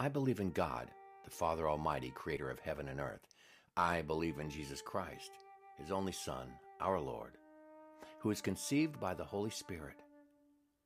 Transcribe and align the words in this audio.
I 0.00 0.08
believe 0.08 0.38
in 0.38 0.52
God, 0.52 0.92
the 1.24 1.30
Father 1.30 1.68
Almighty, 1.68 2.12
creator 2.14 2.48
of 2.50 2.60
heaven 2.60 2.86
and 2.86 3.00
earth. 3.00 3.34
I 3.76 4.02
believe 4.02 4.38
in 4.38 4.48
Jesus 4.48 4.80
Christ, 4.80 5.32
his 5.76 5.90
only 5.90 6.12
Son, 6.12 6.52
our 6.80 7.00
Lord, 7.00 7.32
who 8.20 8.28
was 8.28 8.40
conceived 8.40 9.00
by 9.00 9.12
the 9.14 9.24
Holy 9.24 9.50
Spirit, 9.50 9.96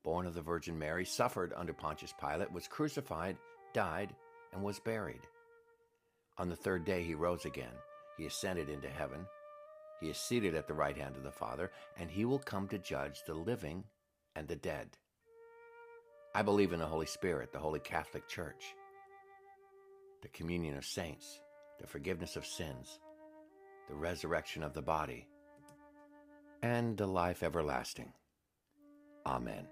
born 0.03 0.27
of 0.27 0.33
the 0.33 0.41
Virgin 0.41 0.79
Mary, 0.79 1.05
suffered 1.05 1.53
under 1.55 1.75
Pontius 1.75 2.15
Pilate, 2.19 2.51
was 2.51 2.67
crucified, 2.67 3.37
died, 3.75 4.15
and 4.55 4.63
was 4.63 4.81
buried. 4.81 5.27
On 6.39 6.49
the 6.49 6.57
third 6.57 6.87
day 6.87 7.03
he 7.03 7.15
rose 7.15 7.45
again. 7.45 7.75
He 8.17 8.25
ascended 8.25 8.71
into 8.71 8.89
heaven. 8.89 9.27
He 10.01 10.09
is 10.09 10.17
seated 10.17 10.55
at 10.55 10.67
the 10.67 10.73
right 10.73 10.97
hand 10.97 11.17
of 11.17 11.23
the 11.23 11.31
Father, 11.31 11.71
and 11.99 12.11
he 12.11 12.25
will 12.25 12.39
come 12.39 12.67
to 12.69 12.79
judge 12.79 13.25
the 13.27 13.35
living 13.35 13.85
and 14.35 14.49
the 14.49 14.57
dead. 14.57 14.89
I 16.35 16.41
believe 16.41 16.73
in 16.73 16.79
the 16.79 16.87
Holy 16.87 17.05
Spirit, 17.05 17.53
the 17.53 17.59
Holy 17.59 17.79
Catholic 17.79 18.27
Church 18.27 18.75
the 20.23 20.29
communion 20.29 20.77
of 20.77 20.85
saints, 20.85 21.41
the 21.81 21.87
forgiveness 21.87 22.37
of 22.37 22.47
sins, 22.47 23.01
the 23.89 23.95
resurrection 23.95 24.63
of 24.63 24.73
the 24.73 24.81
body, 24.81 25.27
and 26.63 26.97
the 26.97 27.07
life 27.07 27.43
everlasting. 27.43 28.13
Amen. 29.27 29.67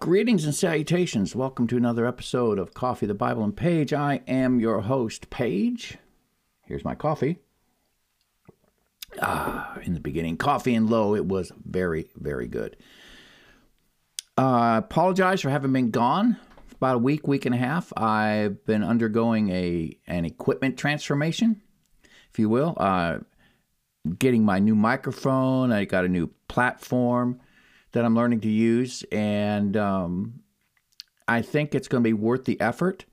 Greetings 0.00 0.44
and 0.44 0.54
salutations. 0.54 1.34
Welcome 1.34 1.66
to 1.66 1.76
another 1.76 2.06
episode 2.06 2.58
of 2.58 2.72
Coffee, 2.72 3.06
the 3.06 3.14
Bible, 3.14 3.44
and 3.44 3.56
Paige. 3.56 3.92
I 3.92 4.22
am 4.26 4.60
your 4.60 4.82
host, 4.82 5.28
Paige. 5.28 5.98
Here's 6.62 6.84
my 6.84 6.94
coffee. 6.94 7.40
Ah, 9.20 9.78
in 9.82 9.94
the 9.94 10.00
beginning, 10.00 10.36
coffee 10.36 10.74
and 10.74 10.90
low. 10.90 11.14
It 11.14 11.26
was 11.26 11.52
very, 11.64 12.08
very 12.16 12.48
good. 12.48 12.76
Uh, 14.36 14.80
apologize 14.84 15.40
for 15.40 15.50
having 15.50 15.72
been 15.72 15.90
gone 15.90 16.36
about 16.72 16.96
a 16.96 16.98
week, 16.98 17.26
week 17.26 17.46
and 17.46 17.54
a 17.54 17.58
half. 17.58 17.92
I've 17.96 18.64
been 18.66 18.84
undergoing 18.84 19.50
a 19.50 19.96
an 20.06 20.24
equipment 20.24 20.76
transformation, 20.76 21.62
if 22.30 22.38
you 22.38 22.48
will. 22.48 22.74
Uh, 22.76 23.18
getting 24.18 24.44
my 24.44 24.58
new 24.58 24.74
microphone. 24.74 25.72
I 25.72 25.84
got 25.84 26.04
a 26.04 26.08
new 26.08 26.30
platform 26.48 27.40
that 27.92 28.04
I'm 28.04 28.14
learning 28.14 28.40
to 28.42 28.50
use, 28.50 29.04
and 29.10 29.76
um, 29.76 30.40
I 31.26 31.42
think 31.42 31.74
it's 31.74 31.88
going 31.88 32.02
to 32.04 32.08
be 32.08 32.12
worth 32.12 32.44
the 32.44 32.60
effort. 32.60 33.06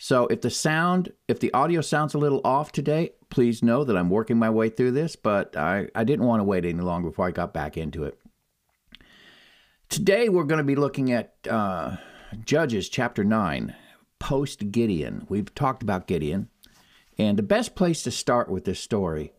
So 0.00 0.28
if 0.28 0.42
the 0.42 0.50
sound, 0.50 1.12
if 1.26 1.40
the 1.40 1.52
audio 1.52 1.80
sounds 1.80 2.14
a 2.14 2.18
little 2.18 2.40
off 2.44 2.70
today, 2.70 3.10
please 3.30 3.64
know 3.64 3.82
that 3.82 3.96
I'm 3.96 4.10
working 4.10 4.38
my 4.38 4.48
way 4.48 4.68
through 4.68 4.92
this, 4.92 5.16
but 5.16 5.56
I, 5.56 5.88
I 5.92 6.04
didn't 6.04 6.24
want 6.24 6.38
to 6.38 6.44
wait 6.44 6.64
any 6.64 6.80
longer 6.80 7.10
before 7.10 7.26
I 7.26 7.32
got 7.32 7.52
back 7.52 7.76
into 7.76 8.04
it. 8.04 8.16
Today 9.88 10.28
we're 10.28 10.44
going 10.44 10.58
to 10.58 10.64
be 10.64 10.76
looking 10.76 11.10
at 11.10 11.34
uh, 11.50 11.96
Judges 12.44 12.88
chapter 12.88 13.24
9, 13.24 13.74
post 14.20 14.70
Gideon. 14.70 15.26
We've 15.28 15.52
talked 15.52 15.82
about 15.82 16.06
Gideon, 16.06 16.48
and 17.18 17.36
the 17.36 17.42
best 17.42 17.74
place 17.74 18.04
to 18.04 18.12
start 18.12 18.48
with 18.48 18.66
this 18.66 18.78
story 18.78 19.32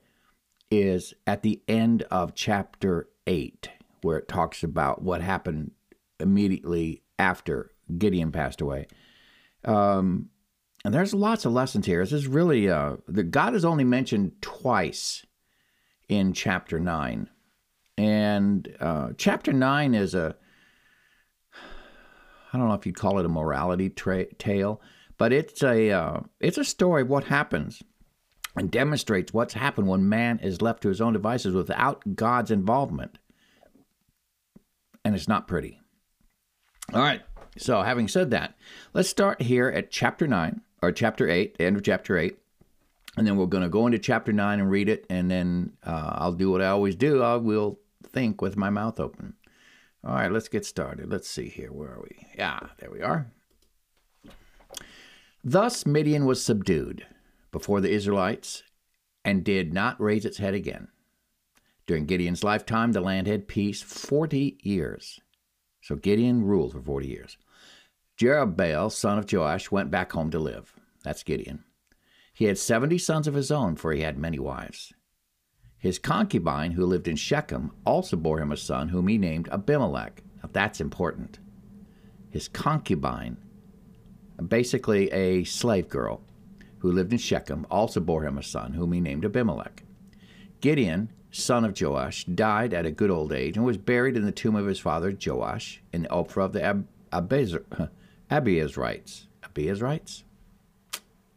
is 0.69 1.13
at 1.25 1.41
the 1.41 1.61
end 1.69 2.03
of 2.11 2.35
chapter 2.35 3.07
8, 3.27 3.69
where 4.01 4.17
it 4.17 4.27
talks 4.27 4.61
about 4.61 5.01
what 5.01 5.21
happened 5.21 5.71
immediately 6.19 7.01
after 7.17 7.71
Gideon 7.97 8.33
passed 8.33 8.59
away. 8.59 8.87
Um, 9.63 10.29
and 10.85 10.93
there's 10.93 11.13
lots 11.13 11.45
of 11.45 11.51
lessons 11.51 11.85
here. 11.85 12.01
This 12.01 12.13
is 12.13 12.27
really 12.27 12.69
uh, 12.69 12.97
the 13.07 13.23
God 13.23 13.55
is 13.55 13.65
only 13.65 13.83
mentioned 13.83 14.33
twice 14.41 15.25
in 16.07 16.33
chapter 16.33 16.79
nine, 16.79 17.29
and 17.97 18.67
uh, 18.79 19.09
chapter 19.17 19.51
nine 19.51 19.93
is 19.93 20.15
a 20.15 20.35
I 22.53 22.57
don't 22.57 22.67
know 22.67 22.73
if 22.73 22.85
you'd 22.85 22.95
call 22.95 23.19
it 23.19 23.25
a 23.25 23.29
morality 23.29 23.89
tra- 23.89 24.33
tale, 24.35 24.81
but 25.17 25.33
it's 25.33 25.61
a 25.63 25.91
uh, 25.91 26.19
it's 26.39 26.57
a 26.57 26.63
story 26.63 27.01
of 27.01 27.09
what 27.09 27.25
happens 27.25 27.83
and 28.55 28.71
demonstrates 28.71 29.33
what's 29.33 29.53
happened 29.53 29.87
when 29.87 30.09
man 30.09 30.39
is 30.39 30.61
left 30.61 30.81
to 30.83 30.89
his 30.89 31.01
own 31.01 31.13
devices 31.13 31.53
without 31.53 32.15
God's 32.15 32.51
involvement, 32.51 33.19
and 35.03 35.13
it's 35.13 35.27
not 35.27 35.47
pretty. 35.47 35.79
All 36.93 37.01
right. 37.01 37.21
So, 37.57 37.81
having 37.81 38.07
said 38.07 38.31
that, 38.31 38.55
let's 38.93 39.09
start 39.09 39.41
here 39.41 39.67
at 39.67 39.91
chapter 39.91 40.25
9 40.25 40.61
or 40.81 40.91
chapter 40.91 41.29
8, 41.29 41.57
the 41.57 41.65
end 41.65 41.75
of 41.77 41.83
chapter 41.83 42.17
8. 42.17 42.37
And 43.17 43.27
then 43.27 43.37
we're 43.37 43.47
going 43.47 43.63
to 43.63 43.69
go 43.69 43.85
into 43.85 43.99
chapter 43.99 44.31
9 44.31 44.59
and 44.59 44.69
read 44.69 44.87
it. 44.87 45.05
And 45.09 45.29
then 45.29 45.73
uh, 45.83 46.13
I'll 46.15 46.33
do 46.33 46.51
what 46.51 46.61
I 46.61 46.67
always 46.67 46.95
do 46.95 47.21
I 47.21 47.35
will 47.35 47.79
think 48.03 48.41
with 48.41 48.55
my 48.55 48.69
mouth 48.69 48.99
open. 48.99 49.33
All 50.05 50.15
right, 50.15 50.31
let's 50.31 50.47
get 50.47 50.65
started. 50.65 51.11
Let's 51.11 51.29
see 51.29 51.49
here. 51.49 51.71
Where 51.71 51.89
are 51.89 52.01
we? 52.01 52.27
Yeah, 52.37 52.59
there 52.79 52.89
we 52.89 53.01
are. 53.01 53.31
Thus 55.43 55.85
Midian 55.85 56.25
was 56.25 56.43
subdued 56.43 57.05
before 57.51 57.81
the 57.81 57.91
Israelites 57.91 58.63
and 59.25 59.43
did 59.43 59.73
not 59.73 59.99
raise 59.99 60.25
its 60.25 60.37
head 60.37 60.53
again. 60.53 60.87
During 61.85 62.05
Gideon's 62.05 62.43
lifetime, 62.43 62.91
the 62.91 63.01
land 63.01 63.27
had 63.27 63.47
peace 63.47 63.81
40 63.81 64.57
years. 64.61 65.19
So 65.81 65.95
Gideon 65.95 66.43
ruled 66.43 66.73
for 66.73 66.81
40 66.81 67.07
years. 67.07 67.37
Jerubbaal, 68.19 68.91
son 68.91 69.17
of 69.17 69.31
Joash, 69.31 69.71
went 69.71 69.89
back 69.89 70.11
home 70.11 70.29
to 70.31 70.39
live. 70.39 70.73
That's 71.03 71.23
Gideon. 71.23 71.63
He 72.33 72.45
had 72.45 72.57
seventy 72.57 72.97
sons 72.97 73.27
of 73.27 73.33
his 73.33 73.49
own, 73.49 73.77
for 73.77 73.93
he 73.93 74.01
had 74.01 74.17
many 74.17 74.37
wives. 74.37 74.91
His 75.77 75.99
concubine, 75.99 76.71
who 76.71 76.85
lived 76.85 77.07
in 77.07 77.15
Shechem, 77.15 77.71
also 77.85 78.17
bore 78.17 78.41
him 78.41 78.51
a 78.51 78.57
son, 78.57 78.89
whom 78.89 79.07
he 79.07 79.17
named 79.17 79.47
Abimelech. 79.49 80.21
Now 80.43 80.49
that's 80.51 80.81
important. 80.81 81.39
His 82.29 82.49
concubine, 82.49 83.37
basically 84.45 85.09
a 85.13 85.45
slave 85.45 85.87
girl, 85.87 86.21
who 86.79 86.91
lived 86.91 87.13
in 87.13 87.19
Shechem, 87.19 87.65
also 87.71 88.01
bore 88.01 88.25
him 88.25 88.37
a 88.37 88.43
son, 88.43 88.73
whom 88.73 88.91
he 88.91 88.99
named 88.99 89.23
Abimelech. 89.23 89.83
Gideon, 90.59 91.13
son 91.31 91.63
of 91.63 91.79
Joash, 91.79 92.25
died 92.25 92.73
at 92.73 92.85
a 92.85 92.91
good 92.91 93.11
old 93.11 93.31
age 93.31 93.55
and 93.55 93.65
was 93.65 93.77
buried 93.77 94.17
in 94.17 94.25
the 94.25 94.33
tomb 94.33 94.57
of 94.57 94.65
his 94.65 94.79
father 94.79 95.17
Joash 95.25 95.81
in 95.93 96.01
the 96.01 96.09
Ophrah 96.09 96.43
of 96.43 96.51
the 96.51 96.61
Ab- 96.61 96.87
Abizer- 98.29 98.73
Abiezrites. 98.73 99.25
Abiezrites? 99.43 100.23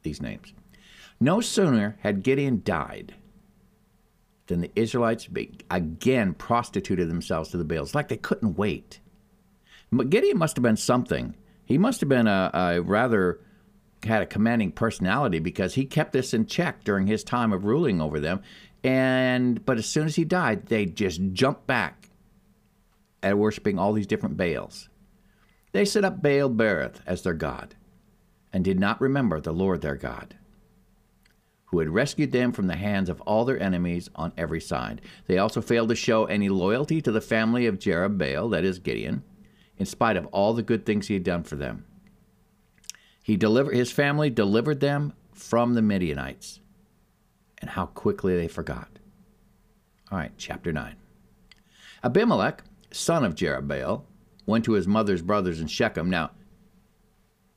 These 0.02 0.20
names. 0.20 0.52
No 1.20 1.40
sooner 1.40 1.96
had 2.00 2.22
Gideon 2.22 2.62
died 2.64 3.14
than 4.46 4.60
the 4.60 4.70
Israelites 4.74 5.28
again 5.70 6.34
prostituted 6.34 7.08
themselves 7.08 7.50
to 7.50 7.56
the 7.56 7.64
Baals, 7.64 7.94
like 7.94 8.08
they 8.08 8.16
couldn't 8.16 8.56
wait. 8.56 9.00
But 9.90 10.10
Gideon 10.10 10.38
must 10.38 10.56
have 10.56 10.62
been 10.62 10.76
something. 10.76 11.36
He 11.64 11.78
must 11.78 12.00
have 12.00 12.08
been 12.08 12.26
a, 12.26 12.50
a 12.52 12.80
rather 12.80 13.40
had 14.04 14.22
a 14.22 14.26
commanding 14.26 14.72
personality 14.72 15.38
because 15.38 15.74
he 15.74 15.84
kept 15.84 16.12
this 16.12 16.34
in 16.34 16.46
check 16.46 16.82
during 16.82 17.06
his 17.06 17.22
time 17.22 17.52
of 17.52 17.64
ruling 17.64 18.00
over 18.00 18.18
them. 18.18 18.42
And 18.82 19.64
but 19.64 19.78
as 19.78 19.86
soon 19.86 20.06
as 20.06 20.16
he 20.16 20.24
died, 20.24 20.66
they 20.66 20.86
just 20.86 21.20
jumped 21.32 21.66
back 21.66 22.10
at 23.22 23.38
worshiping 23.38 23.78
all 23.78 23.92
these 23.92 24.08
different 24.08 24.36
Baals. 24.36 24.88
They 25.72 25.84
set 25.84 26.04
up 26.04 26.22
Baal 26.22 26.50
Berith 26.50 27.00
as 27.06 27.22
their 27.22 27.34
god, 27.34 27.74
and 28.52 28.64
did 28.64 28.78
not 28.78 29.00
remember 29.00 29.40
the 29.40 29.52
Lord 29.52 29.80
their 29.80 29.96
God, 29.96 30.36
who 31.66 31.78
had 31.78 31.88
rescued 31.88 32.32
them 32.32 32.52
from 32.52 32.66
the 32.66 32.76
hands 32.76 33.08
of 33.08 33.20
all 33.22 33.44
their 33.44 33.60
enemies 33.60 34.10
on 34.14 34.32
every 34.36 34.60
side. 34.60 35.00
They 35.26 35.38
also 35.38 35.62
failed 35.62 35.88
to 35.88 35.94
show 35.94 36.26
any 36.26 36.50
loyalty 36.50 37.00
to 37.00 37.10
the 37.10 37.22
family 37.22 37.66
of 37.66 37.78
Jerubbaal, 37.78 38.50
that 38.50 38.64
is 38.64 38.78
Gideon, 38.78 39.22
in 39.78 39.86
spite 39.86 40.18
of 40.18 40.26
all 40.26 40.52
the 40.52 40.62
good 40.62 40.84
things 40.84 41.08
he 41.08 41.14
had 41.14 41.24
done 41.24 41.42
for 41.42 41.56
them. 41.56 41.86
He 43.22 43.36
delivered 43.36 43.74
his 43.74 43.90
family 43.92 44.28
delivered 44.28 44.80
them 44.80 45.14
from 45.32 45.74
the 45.74 45.82
Midianites. 45.82 46.60
And 47.58 47.70
how 47.70 47.86
quickly 47.86 48.36
they 48.36 48.48
forgot. 48.48 48.88
All 50.10 50.18
right, 50.18 50.32
chapter 50.36 50.72
9. 50.72 50.96
Abimelech, 52.02 52.64
son 52.90 53.24
of 53.24 53.36
Jerubbaal, 53.36 54.02
went 54.46 54.64
to 54.64 54.72
his 54.72 54.88
mother's 54.88 55.22
brothers 55.22 55.60
in 55.60 55.66
Shechem. 55.66 56.10
Now, 56.10 56.30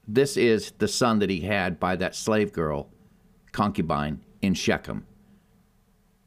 this 0.07 0.37
is 0.37 0.71
the 0.77 0.87
son 0.87 1.19
that 1.19 1.29
he 1.29 1.41
had 1.41 1.79
by 1.79 1.95
that 1.95 2.15
slave 2.15 2.53
girl, 2.53 2.89
concubine, 3.51 4.21
in 4.41 4.53
Shechem. 4.53 5.05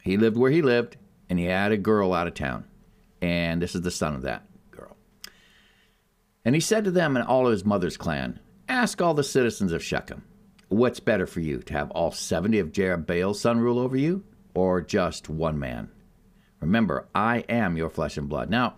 He 0.03 0.17
lived 0.17 0.37
where 0.37 0.51
he 0.51 0.61
lived, 0.61 0.97
and 1.29 1.39
he 1.39 1.45
had 1.45 1.71
a 1.71 1.77
girl 1.77 2.13
out 2.13 2.27
of 2.27 2.33
town. 2.33 2.65
And 3.21 3.61
this 3.61 3.75
is 3.75 3.81
the 3.81 3.91
son 3.91 4.15
of 4.15 4.21
that 4.23 4.43
girl. 4.71 4.97
And 6.43 6.55
he 6.55 6.61
said 6.61 6.83
to 6.85 6.91
them 6.91 7.15
and 7.15 7.25
all 7.25 7.45
of 7.45 7.51
his 7.51 7.65
mother's 7.65 7.97
clan, 7.97 8.39
Ask 8.67 9.01
all 9.01 9.13
the 9.13 9.23
citizens 9.23 9.71
of 9.71 9.83
Shechem, 9.83 10.23
what's 10.67 10.99
better 10.99 11.25
for 11.25 11.39
you, 11.39 11.59
to 11.63 11.73
have 11.73 11.91
all 11.91 12.11
70 12.11 12.59
of 12.59 12.71
Jerubbaal's 12.71 13.39
son 13.39 13.59
rule 13.59 13.79
over 13.79 13.97
you, 13.97 14.23
or 14.53 14.81
just 14.81 15.29
one 15.29 15.57
man? 15.57 15.89
Remember, 16.59 17.07
I 17.15 17.39
am 17.49 17.77
your 17.77 17.89
flesh 17.89 18.17
and 18.17 18.27
blood. 18.27 18.49
Now, 18.49 18.75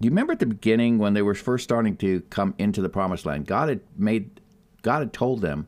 do 0.00 0.06
you 0.06 0.10
remember 0.10 0.32
at 0.32 0.38
the 0.38 0.46
beginning 0.46 0.98
when 0.98 1.12
they 1.12 1.20
were 1.20 1.34
first 1.34 1.64
starting 1.64 1.94
to 1.98 2.22
come 2.30 2.54
into 2.58 2.80
the 2.80 2.88
promised 2.88 3.26
land? 3.26 3.46
God 3.46 3.68
had 3.68 3.80
made 3.96 4.40
God 4.82 5.00
had 5.00 5.12
told 5.12 5.42
them 5.42 5.66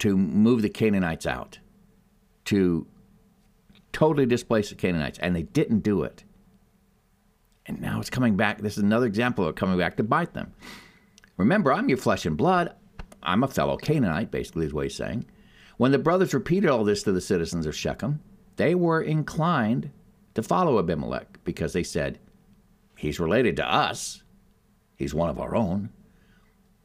to 0.00 0.16
move 0.16 0.60
the 0.60 0.68
Canaanites 0.68 1.26
out, 1.26 1.58
to 2.44 2.86
totally 3.92 4.26
displace 4.26 4.68
the 4.68 4.74
Canaanites, 4.74 5.18
and 5.18 5.34
they 5.34 5.42
didn't 5.42 5.80
do 5.80 6.02
it. 6.02 6.24
And 7.64 7.80
now 7.80 8.00
it's 8.00 8.10
coming 8.10 8.36
back. 8.36 8.60
This 8.60 8.76
is 8.76 8.84
another 8.84 9.06
example 9.06 9.46
of 9.46 9.54
coming 9.54 9.78
back 9.78 9.96
to 9.96 10.02
bite 10.02 10.34
them. 10.34 10.52
Remember, 11.38 11.72
I'm 11.72 11.88
your 11.88 11.98
flesh 11.98 12.26
and 12.26 12.36
blood. 12.36 12.74
I'm 13.22 13.42
a 13.42 13.48
fellow 13.48 13.76
Canaanite, 13.78 14.30
basically, 14.30 14.66
is 14.66 14.74
what 14.74 14.84
he's 14.84 14.94
saying. 14.94 15.24
When 15.78 15.92
the 15.92 15.98
brothers 15.98 16.34
repeated 16.34 16.70
all 16.70 16.84
this 16.84 17.02
to 17.04 17.12
the 17.12 17.20
citizens 17.20 17.66
of 17.66 17.74
Shechem, 17.74 18.20
they 18.56 18.74
were 18.74 19.00
inclined 19.00 19.90
to 20.34 20.42
follow 20.42 20.78
Abimelech 20.78 21.38
because 21.44 21.72
they 21.72 21.82
said, 21.82 22.18
He's 22.98 23.20
related 23.20 23.54
to 23.56 23.72
us. 23.72 24.24
He's 24.96 25.14
one 25.14 25.30
of 25.30 25.38
our 25.38 25.54
own. 25.54 25.90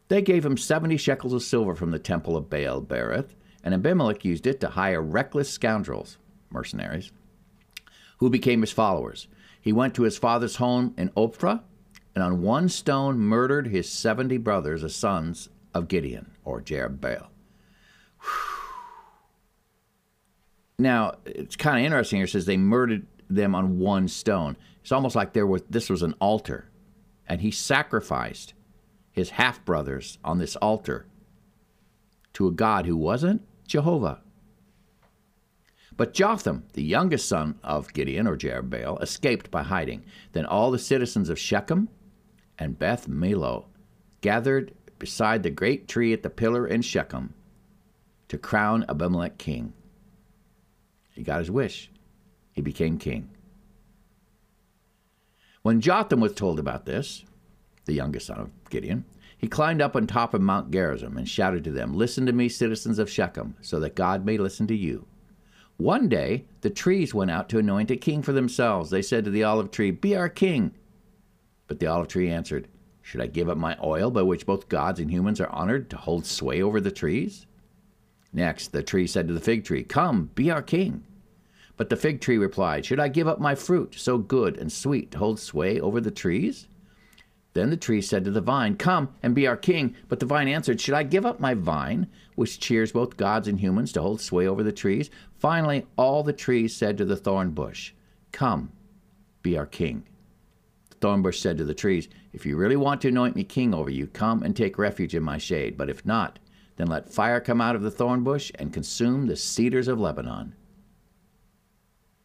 They 0.10 0.22
gave 0.22 0.46
him 0.46 0.58
70 0.58 0.98
shekels 0.98 1.34
of 1.34 1.42
silver 1.42 1.74
from 1.74 1.90
the 1.90 1.98
temple 1.98 2.38
of 2.38 2.52
Baal 2.52 2.84
Berith, 2.84 3.34
and 3.64 3.74
Abimelech 3.74 4.24
used 4.24 4.46
it 4.46 4.60
to 4.60 4.70
hire 4.70 5.02
reckless 5.02 5.50
scoundrels, 5.50 6.20
mercenaries, 6.52 7.12
who 8.20 8.30
became 8.30 8.62
his 8.62 8.72
followers. 8.72 9.28
He 9.60 9.74
went 9.74 9.96
to 9.96 10.04
his 10.04 10.20
father's 10.20 10.58
home 10.58 10.94
in 11.00 11.10
Ophrah, 11.18 11.64
and 12.14 12.24
on 12.24 12.44
one 12.44 12.70
stone 12.70 13.18
murdered 13.18 13.66
his 13.66 13.90
70 13.90 14.38
brothers, 14.38 14.84
the 14.84 14.90
sons 14.90 15.50
of 15.74 15.88
Gideon, 15.88 16.30
or 16.46 16.62
Jerubbaal. 16.62 17.26
Now, 20.78 21.16
it's 21.26 21.56
kind 21.56 21.80
of 21.80 21.86
interesting 21.86 22.18
here. 22.18 22.26
It 22.26 22.30
says 22.30 22.46
they 22.46 22.58
murdered 22.58 23.08
them 23.32 23.56
on 23.56 23.80
one 23.80 24.08
stone. 24.08 24.58
It's 24.84 24.92
almost 24.92 25.16
like 25.16 25.32
there 25.32 25.48
was 25.48 25.64
this 25.70 25.90
was 25.90 26.04
an 26.04 26.14
altar, 26.20 26.70
and 27.28 27.40
he 27.40 27.52
sacrificed 27.52 28.54
his 29.12 29.32
half 29.32 29.64
brothers 29.64 30.18
on 30.26 30.40
this 30.40 30.58
altar 30.58 31.08
to 32.34 32.50
a 32.50 32.52
God 32.52 32.86
who 32.86 32.98
wasn't 32.98 33.48
Jehovah. 33.66 34.20
But 35.96 36.14
Jotham, 36.14 36.66
the 36.74 36.84
youngest 36.84 37.30
son 37.30 37.60
of 37.64 37.94
Gideon 37.94 38.28
or 38.28 38.36
Jerubbaal, 38.36 39.02
escaped 39.02 39.50
by 39.50 39.64
hiding. 39.64 40.04
Then 40.34 40.46
all 40.46 40.70
the 40.70 40.80
citizens 40.80 41.30
of 41.30 41.40
Shechem 41.40 41.88
and 42.60 42.78
Beth 42.78 43.08
Millo 43.08 43.66
gathered 44.20 44.74
beside 45.00 45.44
the 45.44 45.50
great 45.50 45.88
tree 45.88 46.12
at 46.12 46.24
the 46.24 46.30
pillar 46.30 46.68
in 46.68 46.82
Shechem 46.82 47.34
to 48.28 48.38
crown 48.38 48.84
Abimelech 48.90 49.38
king. 49.38 49.74
He 51.12 51.24
got 51.24 51.40
his 51.40 51.52
wish. 51.52 51.90
He 52.52 52.62
became 52.62 52.98
king. 52.98 53.30
When 55.64 55.80
Jotham 55.80 56.20
was 56.20 56.34
told 56.34 56.60
about 56.60 56.86
this, 56.86 57.24
the 57.86 57.94
youngest 57.94 58.28
son 58.28 58.38
of 58.38 58.70
Gideon, 58.70 59.06
he 59.38 59.48
climbed 59.48 59.82
up 59.82 59.96
on 59.96 60.08
top 60.08 60.34
of 60.34 60.42
Mount 60.42 60.72
Gerizim 60.72 61.18
and 61.18 61.28
shouted 61.28 61.64
to 61.64 61.72
them, 61.72 61.94
Listen 61.94 62.26
to 62.26 62.34
me, 62.34 62.50
citizens 62.50 63.00
of 63.00 63.10
Shechem, 63.10 63.56
so 63.62 63.80
that 63.80 63.96
God 63.96 64.26
may 64.26 64.38
listen 64.38 64.68
to 64.68 64.76
you. 64.76 65.08
One 65.78 66.10
day, 66.10 66.44
the 66.62 66.70
trees 66.70 67.14
went 67.14 67.32
out 67.32 67.48
to 67.50 67.60
anoint 67.60 67.92
a 67.92 67.96
king 67.96 68.22
for 68.22 68.34
themselves. 68.34 68.90
They 68.90 69.02
said 69.02 69.24
to 69.24 69.32
the 69.32 69.46
olive 69.46 69.72
tree, 69.72 69.92
Be 69.92 70.18
our 70.18 70.28
king. 70.28 70.74
But 71.68 71.80
the 71.80 71.88
olive 71.88 72.10
tree 72.10 72.30
answered, 72.30 72.68
Should 73.02 73.22
I 73.22 73.28
give 73.28 73.48
up 73.48 73.58
my 73.58 73.78
oil 73.82 74.12
by 74.12 74.22
which 74.22 74.46
both 74.46 74.68
gods 74.68 75.00
and 75.00 75.10
humans 75.10 75.40
are 75.40 75.50
honored 75.50 75.90
to 75.92 75.98
hold 75.98 76.26
sway 76.26 76.62
over 76.62 76.82
the 76.82 76.92
trees? 76.92 77.46
Next, 78.34 78.74
the 78.74 78.84
tree 78.84 79.08
said 79.08 79.30
to 79.30 79.34
the 79.34 79.40
fig 79.40 79.64
tree, 79.64 79.84
Come, 79.84 80.30
be 80.36 80.52
our 80.52 80.62
king. 80.62 81.06
But 81.76 81.90
the 81.90 81.96
fig 81.96 82.22
tree 82.22 82.38
replied, 82.38 82.86
Should 82.86 83.00
I 83.00 83.08
give 83.08 83.28
up 83.28 83.40
my 83.40 83.56
fruit, 83.56 83.96
so 83.98 84.18
good 84.18 84.58
and 84.58 84.72
sweet, 84.72 85.12
to 85.12 85.18
hold 85.18 85.40
sway 85.40 85.80
over 85.80 86.00
the 86.00 86.12
trees? 86.12 86.68
Then 87.54 87.70
the 87.70 87.78
tree 87.78 88.02
said 88.02 88.26
to 88.26 88.32
the 88.32 88.42
vine, 88.42 88.76
Come 88.78 89.10
and 89.22 89.36
be 89.36 89.48
our 89.48 89.58
king. 89.58 89.96
But 90.08 90.20
the 90.20 90.26
vine 90.26 90.48
answered, 90.48 90.82
Should 90.82 90.96
I 90.96 91.04
give 91.04 91.26
up 91.26 91.40
my 91.40 91.54
vine, 91.54 92.08
which 92.36 92.60
cheers 92.60 92.92
both 92.92 93.18
gods 93.18 93.48
and 93.48 93.60
humans, 93.60 93.92
to 93.94 94.02
hold 94.02 94.22
sway 94.22 94.48
over 94.48 94.64
the 94.64 94.72
trees? 94.72 95.10
Finally, 95.38 95.86
all 95.96 96.24
the 96.24 96.34
trees 96.34 96.76
said 96.76 96.98
to 96.98 97.06
the 97.06 97.16
thorn 97.16 97.52
bush, 97.52 97.94
Come, 98.32 98.72
be 99.44 99.58
our 99.58 99.68
king. 99.68 100.04
The 100.90 100.96
thorn 100.98 101.22
bush 101.22 101.40
said 101.40 101.58
to 101.58 101.64
the 101.64 101.76
trees, 101.76 102.08
If 102.34 102.46
you 102.46 102.56
really 102.56 102.76
want 102.76 103.02
to 103.02 103.10
anoint 103.10 103.36
me 103.36 103.44
king 103.44 103.74
over 103.74 103.90
you, 103.90 104.08
come 104.08 104.42
and 104.42 104.56
take 104.56 104.80
refuge 104.80 105.14
in 105.14 105.24
my 105.24 105.38
shade. 105.38 105.78
But 105.78 105.90
if 105.90 106.06
not, 106.06 106.40
then 106.78 106.88
let 106.88 107.14
fire 107.14 107.40
come 107.40 107.62
out 107.62 107.76
of 107.76 107.84
the 107.84 107.92
thorn 107.92 108.24
bush 108.24 108.52
and 108.56 108.74
consume 108.74 109.28
the 109.28 109.36
cedars 109.36 109.88
of 109.88 110.00
Lebanon. 110.00 110.56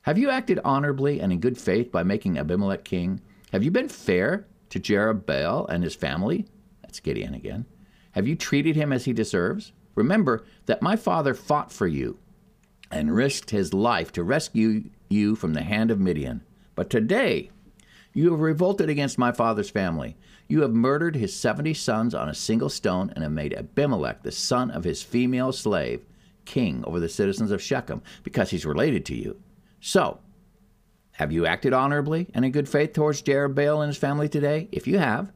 Have 0.08 0.16
you 0.16 0.30
acted 0.30 0.58
honorably 0.64 1.20
and 1.20 1.30
in 1.30 1.38
good 1.38 1.58
faith 1.58 1.92
by 1.92 2.02
making 2.02 2.38
Abimelech 2.38 2.82
king? 2.82 3.20
Have 3.52 3.62
you 3.62 3.70
been 3.70 3.90
fair 3.90 4.46
to 4.70 4.80
Jerubbaal 4.80 5.68
and 5.68 5.84
his 5.84 5.94
family? 5.94 6.46
That's 6.80 6.98
Gideon 6.98 7.34
again. 7.34 7.66
Have 8.12 8.26
you 8.26 8.34
treated 8.34 8.74
him 8.74 8.90
as 8.90 9.04
he 9.04 9.12
deserves? 9.12 9.72
Remember 9.94 10.46
that 10.64 10.80
my 10.80 10.96
father 10.96 11.34
fought 11.34 11.70
for 11.70 11.86
you 11.86 12.18
and 12.90 13.14
risked 13.14 13.50
his 13.50 13.74
life 13.74 14.10
to 14.12 14.22
rescue 14.22 14.84
you 15.10 15.36
from 15.36 15.52
the 15.52 15.60
hand 15.60 15.90
of 15.90 16.00
Midian. 16.00 16.42
But 16.74 16.88
today 16.88 17.50
you 18.14 18.30
have 18.30 18.40
revolted 18.40 18.88
against 18.88 19.18
my 19.18 19.30
father's 19.30 19.68
family. 19.68 20.16
You 20.48 20.62
have 20.62 20.72
murdered 20.72 21.16
his 21.16 21.36
seventy 21.36 21.74
sons 21.74 22.14
on 22.14 22.30
a 22.30 22.34
single 22.34 22.70
stone 22.70 23.12
and 23.14 23.22
have 23.22 23.32
made 23.32 23.52
Abimelech, 23.52 24.22
the 24.22 24.32
son 24.32 24.70
of 24.70 24.84
his 24.84 25.02
female 25.02 25.52
slave, 25.52 26.06
king 26.46 26.82
over 26.86 26.98
the 26.98 27.10
citizens 27.10 27.50
of 27.50 27.60
Shechem, 27.60 28.00
because 28.22 28.48
he's 28.48 28.64
related 28.64 29.04
to 29.04 29.14
you. 29.14 29.38
So, 29.80 30.20
have 31.12 31.32
you 31.32 31.46
acted 31.46 31.72
honorably 31.72 32.28
and 32.34 32.44
in 32.44 32.52
good 32.52 32.68
faith 32.68 32.92
towards 32.92 33.22
Jerubbaal 33.22 33.80
and 33.82 33.88
his 33.88 33.96
family 33.96 34.28
today? 34.28 34.68
If 34.72 34.86
you 34.86 34.98
have, 34.98 35.32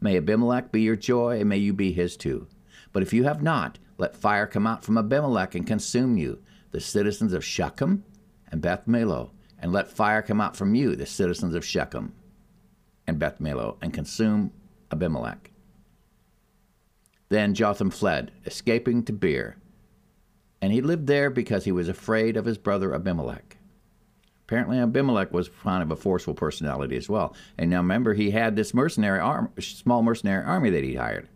may 0.00 0.16
Abimelech 0.16 0.72
be 0.72 0.82
your 0.82 0.96
joy, 0.96 1.40
and 1.40 1.48
may 1.48 1.58
you 1.58 1.72
be 1.72 1.92
his 1.92 2.16
too. 2.16 2.46
But 2.92 3.02
if 3.02 3.12
you 3.12 3.24
have 3.24 3.42
not, 3.42 3.78
let 3.98 4.16
fire 4.16 4.46
come 4.46 4.66
out 4.66 4.84
from 4.84 4.98
Abimelech 4.98 5.54
and 5.54 5.66
consume 5.66 6.16
you, 6.16 6.42
the 6.70 6.80
citizens 6.80 7.32
of 7.32 7.44
Shechem 7.44 8.04
and 8.50 8.60
Beth 8.60 8.86
and 8.86 9.72
let 9.72 9.90
fire 9.90 10.22
come 10.22 10.40
out 10.40 10.56
from 10.56 10.74
you, 10.74 10.96
the 10.96 11.06
citizens 11.06 11.54
of 11.54 11.64
Shechem 11.64 12.14
and 13.06 13.18
Beth 13.18 13.40
and 13.40 13.92
consume 13.92 14.52
Abimelech. 14.90 15.50
Then 17.28 17.54
Jotham 17.54 17.90
fled, 17.90 18.32
escaping 18.44 19.02
to 19.04 19.12
Beer, 19.12 19.56
and 20.60 20.72
he 20.72 20.80
lived 20.80 21.06
there 21.06 21.30
because 21.30 21.64
he 21.64 21.72
was 21.72 21.88
afraid 21.88 22.36
of 22.36 22.44
his 22.44 22.58
brother 22.58 22.94
Abimelech. 22.94 23.55
Apparently, 24.46 24.78
Abimelech 24.78 25.32
was 25.32 25.48
kind 25.48 25.82
of 25.82 25.90
a 25.90 25.96
forceful 25.96 26.32
personality 26.32 26.96
as 26.96 27.08
well. 27.08 27.34
And 27.58 27.68
now 27.68 27.78
remember, 27.78 28.14
he 28.14 28.30
had 28.30 28.54
this 28.54 28.72
mercenary 28.72 29.18
arm, 29.18 29.52
small 29.58 30.04
mercenary 30.04 30.44
army 30.44 30.70
that 30.70 30.84
he 30.84 30.94
hired. 30.94 31.28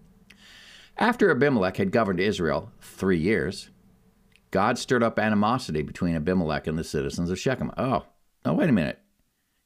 After 0.97 1.29
Abimelech 1.29 1.76
had 1.79 1.90
governed 1.90 2.21
Israel 2.21 2.71
three 2.81 3.19
years, 3.19 3.71
God 4.52 4.79
stirred 4.79 5.02
up 5.02 5.19
animosity 5.19 5.83
between 5.83 6.14
Abimelech 6.14 6.69
and 6.69 6.79
the 6.79 6.85
citizens 6.85 7.31
of 7.31 7.38
Shechem. 7.38 7.73
Oh, 7.76 8.05
oh, 8.45 8.52
wait 8.52 8.69
a 8.69 8.73
minute. 8.73 9.00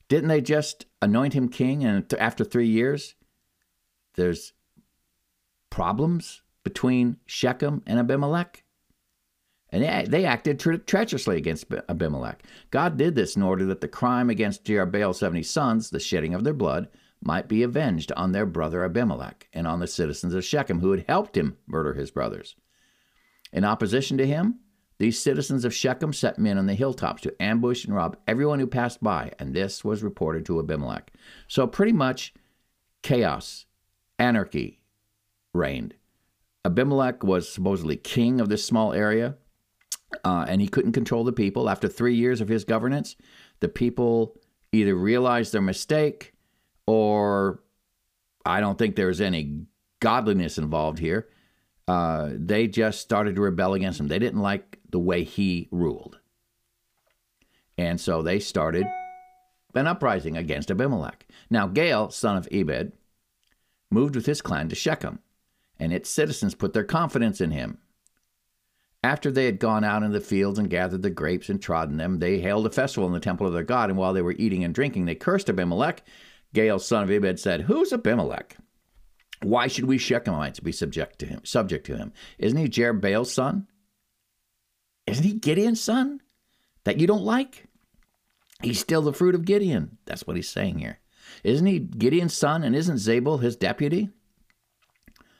Didn't 0.09 0.29
they 0.29 0.41
just 0.41 0.87
anoint 1.03 1.35
him 1.35 1.49
king? 1.51 1.85
And 1.85 2.11
after 2.19 2.45
three 2.45 2.69
years, 2.69 3.15
there's 4.15 4.55
problems 5.69 6.41
between 6.63 7.19
Shechem 7.27 7.83
and 7.87 7.99
Abimelech? 7.99 8.64
And 9.75 10.09
they, 10.13 10.25
acted 10.25 10.61
tre- 10.61 10.79
treacherously 10.79 11.37
against 11.37 11.67
Abimelech. 11.89 12.45
God 12.71 12.97
did 12.97 13.17
this 13.17 13.35
in 13.35 13.43
order 13.43 13.65
that 13.65 13.81
the 13.81 13.89
crime 13.89 14.31
against 14.31 14.65
Jerubbaal's 14.65 15.19
70 15.19 15.43
sons, 15.43 15.91
the 15.91 15.99
shedding 15.99 16.33
of 16.33 16.45
their 16.45 16.55
blood, 16.55 16.89
might 17.21 17.49
be 17.49 17.65
avenged 17.65 18.13
on 18.13 18.31
their 18.31 18.47
brother 18.47 18.85
Abimelech 18.85 19.49
and 19.53 19.67
on 19.67 19.81
the 19.81 19.89
citizens 19.89 20.33
of 20.33 20.45
Shechem 20.45 20.79
who 20.79 20.93
had 20.93 21.07
helped 21.09 21.37
him 21.37 21.57
murder 21.67 21.95
his 21.95 22.13
brothers. 22.13 22.55
In 23.53 23.65
opposition 23.65 24.17
to 24.19 24.27
him, 24.29 24.61
these 24.99 25.19
citizens 25.19 25.65
of 25.65 25.75
Shechem 25.75 26.13
set 26.13 26.39
men 26.39 26.57
on 26.57 26.67
the 26.67 26.75
hilltops 26.75 27.23
to 27.23 27.43
ambush 27.43 27.85
and 27.85 27.97
rob 27.97 28.17
everyone 28.29 28.61
who 28.61 28.69
passed 28.69 29.03
by, 29.03 29.33
and 29.41 29.55
this 29.55 29.83
was 29.83 30.05
reported 30.05 30.47
to 30.47 30.61
Abimelech. 30.61 31.11
So 31.49 31.67
pretty 31.67 31.93
much 31.93 32.33
chaos, 33.03 33.67
anarchy 34.21 34.83
reigned. 35.53 35.95
Abimelech 36.65 37.25
was 37.25 37.53
supposedly 37.53 37.97
king 37.97 38.41
of 38.41 38.49
this 38.49 38.65
small 38.65 38.93
area, 38.93 39.37
uh, 40.25 40.47
and 40.49 40.61
he 40.61 40.69
couldn't 40.69 40.93
control 40.93 41.25
the 41.25 41.33
people. 41.33 41.69
After 41.69 41.89
three 41.89 42.15
years 42.15 42.41
of 42.41 42.49
his 42.49 42.65
governance, 42.65 43.17
the 43.61 43.69
people 43.69 44.37
either 44.73 44.95
realized 44.95 45.53
their 45.53 45.63
mistake 45.63 46.33
or 46.87 47.63
I 48.45 48.61
don't 48.61 48.79
think 48.79 48.97
there's 48.97 49.21
any 49.21 49.67
godliness 50.01 50.59
involved 50.59 50.99
here. 50.99 51.29
Uh, 51.87 52.31
they 52.35 52.67
just 52.67 53.01
started 53.01 53.35
to 53.37 53.41
rebel 53.41 53.75
against 53.75 54.01
him. 54.01 54.09
They 54.09 54.19
didn't 54.19 54.41
like 54.41 54.79
the 54.91 54.99
way 54.99 55.25
he 55.25 55.69
ruled. 55.71 56.19
And 57.77 58.01
so 58.01 58.23
they 58.23 58.39
started 58.39 58.87
an 59.75 59.87
uprising 59.87 60.37
against 60.37 60.71
Abimelech. 60.71 61.27
Now, 61.51 61.69
Gaal, 61.69 62.13
son 62.13 62.37
of 62.37 62.49
Ebed, 62.53 62.93
moved 63.91 64.15
with 64.15 64.27
his 64.27 64.41
clan 64.41 64.69
to 64.69 64.75
Shechem, 64.75 65.19
and 65.79 65.93
its 65.93 66.09
citizens 66.09 66.55
put 66.55 66.73
their 66.73 66.85
confidence 66.85 67.41
in 67.41 67.51
him. 67.51 67.79
After 69.05 69.31
they 69.31 69.45
had 69.45 69.59
gone 69.59 69.85
out 69.85 70.03
in 70.03 70.13
the 70.13 70.21
fields 70.21 70.59
and 70.59 70.71
gathered 70.71 71.03
the 71.03 71.11
grapes 71.11 71.51
and 71.51 71.61
trodden 71.61 71.99
them, 71.99 72.21
they 72.21 72.39
held 72.39 72.67
a 72.67 72.71
festival 72.71 73.07
in 73.07 73.13
the 73.13 73.21
temple 73.21 73.47
of 73.47 73.53
their 73.53 73.63
God. 73.63 73.91
And 73.91 73.99
while 73.99 74.15
they 74.15 74.23
were 74.23 74.35
eating 74.39 74.65
and 74.65 74.75
drinking, 74.75 75.05
they 75.05 75.15
cursed 75.15 75.51
Abimelech. 75.51 76.03
Gaal, 76.55 76.81
son 76.81 77.03
of 77.03 77.11
Ebed, 77.11 77.39
said, 77.39 77.61
Who's 77.61 77.93
Abimelech? 77.93 78.57
Why 79.43 79.67
should 79.67 79.85
we 79.85 79.99
Shechemites 79.99 80.63
be 80.63 80.73
subject 80.73 81.19
to 81.19 81.27
him? 81.27 81.45
Subject 81.45 81.85
to 81.85 81.99
him? 81.99 82.15
Isn't 82.39 82.57
he 82.57 82.67
Jerubbaal's 82.67 83.31
son? 83.31 83.67
Isn't 85.07 85.25
he 85.25 85.35
Gideon's 85.35 85.83
son? 85.83 86.23
That 86.85 86.99
you 86.99 87.07
don't 87.07 87.25
like? 87.25 87.67
He's 88.63 88.81
still 88.81 89.03
the 89.03 89.13
fruit 89.13 89.35
of 89.35 89.45
Gideon. 89.45 89.99
That's 90.07 90.27
what 90.27 90.37
he's 90.37 90.49
saying 90.49 90.79
here. 90.79 91.01
Isn't 91.43 91.67
he 91.67 91.79
Gideon's 91.79 92.33
son, 92.33 92.65
and 92.65 92.75
isn't 92.75 92.97
Zabul 92.97 93.43
his 93.43 93.55
deputy? 93.55 94.09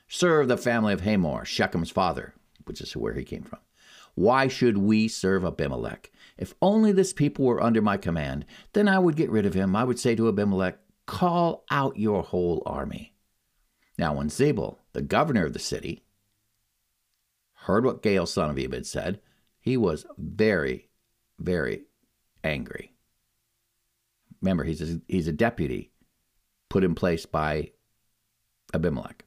Serve 0.07 0.49
the 0.49 0.55
family 0.55 0.93
of 0.93 1.01
Hamor, 1.01 1.45
Shechem's 1.45 1.89
father, 1.89 2.35
which 2.65 2.81
is 2.81 2.95
where 2.95 3.13
he 3.13 3.23
came 3.23 3.43
from. 3.43 3.59
Why 4.15 4.47
should 4.47 4.77
we 4.77 5.07
serve 5.07 5.43
Abimelech? 5.43 6.11
If 6.37 6.53
only 6.61 6.91
this 6.91 7.13
people 7.13 7.45
were 7.45 7.61
under 7.61 7.81
my 7.81 7.97
command, 7.97 8.45
then 8.73 8.87
I 8.87 8.99
would 8.99 9.15
get 9.15 9.29
rid 9.29 9.45
of 9.45 9.53
him. 9.53 9.75
I 9.75 9.83
would 9.83 9.99
say 9.99 10.15
to 10.15 10.29
Abimelech, 10.29 10.79
Call 11.05 11.65
out 11.69 11.97
your 11.97 12.23
whole 12.23 12.63
army. 12.65 13.13
Now, 13.97 14.15
when 14.15 14.29
Zabul, 14.29 14.79
the 14.93 15.01
governor 15.01 15.45
of 15.45 15.53
the 15.53 15.59
city, 15.59 16.03
heard 17.53 17.85
what 17.85 18.01
Gaal, 18.01 18.27
son 18.27 18.49
of 18.49 18.57
Ebed, 18.57 18.85
said, 18.85 19.19
he 19.59 19.77
was 19.77 20.05
very, 20.17 20.89
very 21.39 21.83
angry. 22.43 22.93
Remember, 24.41 24.63
he's 24.63 24.81
a, 24.81 25.01
he's 25.07 25.27
a 25.27 25.33
deputy 25.33 25.91
put 26.69 26.83
in 26.83 26.95
place 26.95 27.25
by 27.25 27.71
Abimelech. 28.73 29.24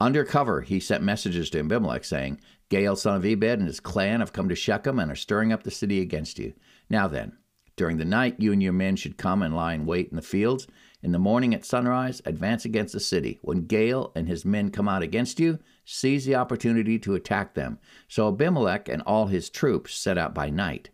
Undercover, 0.00 0.60
he 0.60 0.78
sent 0.78 1.02
messages 1.02 1.48
to 1.50 1.60
Abimelech 1.60 2.04
saying, 2.04 2.40
Gaal, 2.70 2.98
son 2.98 3.16
of 3.16 3.24
Ebed, 3.24 3.60
and 3.60 3.66
his 3.66 3.80
clan 3.80 4.20
have 4.20 4.32
come 4.32 4.48
to 4.48 4.54
Shechem 4.54 4.98
and 4.98 5.10
are 5.10 5.16
stirring 5.16 5.52
up 5.52 5.62
the 5.62 5.70
city 5.70 6.00
against 6.00 6.38
you. 6.38 6.52
Now 6.90 7.08
then, 7.08 7.38
during 7.76 7.96
the 7.96 8.04
night, 8.04 8.36
you 8.38 8.52
and 8.52 8.62
your 8.62 8.72
men 8.72 8.96
should 8.96 9.16
come 9.16 9.42
and 9.42 9.54
lie 9.54 9.74
in 9.74 9.86
wait 9.86 10.08
in 10.10 10.16
the 10.16 10.22
fields. 10.22 10.66
In 11.02 11.12
the 11.12 11.18
morning 11.18 11.54
at 11.54 11.64
sunrise, 11.64 12.20
advance 12.24 12.64
against 12.64 12.92
the 12.92 13.00
city. 13.00 13.38
When 13.42 13.66
Gaal 13.66 14.12
and 14.16 14.26
his 14.26 14.44
men 14.44 14.70
come 14.70 14.88
out 14.88 15.02
against 15.02 15.38
you, 15.38 15.58
seize 15.84 16.24
the 16.24 16.34
opportunity 16.34 16.98
to 16.98 17.14
attack 17.14 17.54
them. 17.54 17.78
So 18.08 18.28
Abimelech 18.28 18.88
and 18.88 19.02
all 19.02 19.26
his 19.26 19.48
troops 19.50 19.94
set 19.94 20.18
out 20.18 20.34
by 20.34 20.50
night 20.50 20.90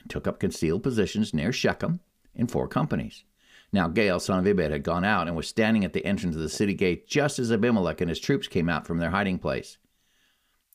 and 0.00 0.10
took 0.10 0.26
up 0.26 0.40
concealed 0.40 0.82
positions 0.82 1.32
near 1.32 1.52
Shechem 1.52 2.00
in 2.34 2.46
four 2.46 2.66
companies. 2.66 3.24
Now 3.72 3.88
Gaal, 3.88 4.20
son 4.20 4.38
of 4.38 4.46
Ebed, 4.46 4.70
had 4.70 4.82
gone 4.82 5.04
out 5.04 5.28
and 5.28 5.36
was 5.36 5.48
standing 5.48 5.84
at 5.84 5.94
the 5.94 6.04
entrance 6.04 6.36
of 6.36 6.42
the 6.42 6.48
city 6.48 6.74
gate 6.74 7.08
just 7.08 7.38
as 7.38 7.50
Abimelech 7.50 8.00
and 8.00 8.10
his 8.10 8.20
troops 8.20 8.46
came 8.46 8.68
out 8.68 8.86
from 8.86 8.98
their 8.98 9.10
hiding 9.10 9.38
place. 9.38 9.78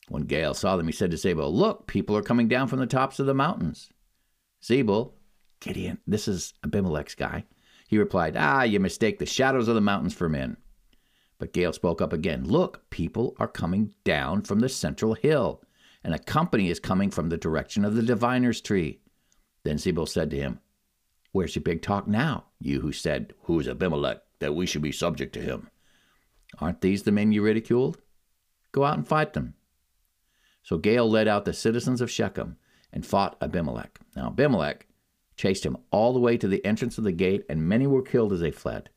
When 0.08 0.26
Gaal 0.26 0.56
saw 0.56 0.76
them, 0.76 0.86
he 0.86 0.92
said 0.92 1.10
to 1.12 1.16
Zabul, 1.16 1.52
Look, 1.52 1.86
people 1.86 2.16
are 2.16 2.22
coming 2.22 2.48
down 2.48 2.66
from 2.66 2.80
the 2.80 2.86
tops 2.86 3.20
of 3.20 3.26
the 3.26 3.34
mountains. 3.34 3.90
Zabul, 4.62 5.12
Gideon, 5.60 5.98
this 6.06 6.26
is 6.26 6.54
Abimelech's 6.64 7.14
guy. 7.14 7.44
He 7.88 7.98
replied, 7.98 8.36
Ah, 8.36 8.62
you 8.62 8.80
mistake 8.80 9.18
the 9.18 9.26
shadows 9.26 9.68
of 9.68 9.74
the 9.74 9.80
mountains 9.80 10.14
for 10.14 10.28
men. 10.28 10.56
But 11.38 11.52
Gaal 11.52 11.74
spoke 11.74 12.02
up 12.02 12.12
again, 12.12 12.44
Look, 12.44 12.90
people 12.90 13.36
are 13.38 13.46
coming 13.46 13.94
down 14.02 14.42
from 14.42 14.58
the 14.58 14.68
central 14.68 15.14
hill, 15.14 15.62
and 16.02 16.14
a 16.14 16.18
company 16.18 16.68
is 16.68 16.80
coming 16.80 17.10
from 17.10 17.28
the 17.28 17.36
direction 17.36 17.84
of 17.84 17.94
the 17.94 18.02
diviner's 18.02 18.60
tree. 18.60 19.00
Then 19.62 19.76
Zabul 19.76 20.08
said 20.08 20.30
to 20.30 20.36
him, 20.36 20.60
Where's 21.32 21.54
your 21.54 21.62
big 21.62 21.82
talk 21.82 22.06
now, 22.06 22.44
you 22.58 22.80
who 22.80 22.92
said, 22.92 23.34
Who 23.42 23.60
is 23.60 23.68
Abimelech, 23.68 24.22
that 24.38 24.54
we 24.54 24.66
should 24.66 24.82
be 24.82 24.92
subject 24.92 25.32
to 25.34 25.40
him? 25.40 25.68
Aren't 26.58 26.80
these 26.80 27.02
the 27.02 27.12
men 27.12 27.32
you 27.32 27.42
ridiculed? 27.42 27.98
Go 28.72 28.84
out 28.84 28.96
and 28.96 29.06
fight 29.06 29.34
them. 29.34 29.54
So 30.62 30.78
Gaal 30.78 31.08
led 31.08 31.28
out 31.28 31.44
the 31.44 31.52
citizens 31.52 32.00
of 32.00 32.10
Shechem 32.10 32.56
and 32.92 33.04
fought 33.04 33.36
Abimelech. 33.40 33.98
Now 34.16 34.28
Abimelech 34.28 34.86
chased 35.36 35.64
him 35.64 35.76
all 35.90 36.12
the 36.12 36.20
way 36.20 36.36
to 36.36 36.48
the 36.48 36.64
entrance 36.64 36.98
of 36.98 37.04
the 37.04 37.12
gate, 37.12 37.44
and 37.48 37.68
many 37.68 37.86
were 37.86 38.02
killed 38.02 38.32
as 38.32 38.40
they 38.40 38.50
fled. 38.50 38.90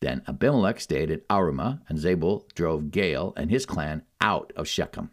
Then 0.00 0.22
Abimelech 0.26 0.80
stayed 0.80 1.10
at 1.10 1.26
Arumah, 1.28 1.80
and 1.88 1.98
Zabul 1.98 2.52
drove 2.54 2.84
Gaal 2.84 3.32
and 3.36 3.50
his 3.50 3.66
clan 3.66 4.02
out 4.20 4.52
of 4.56 4.68
Shechem. 4.68 5.10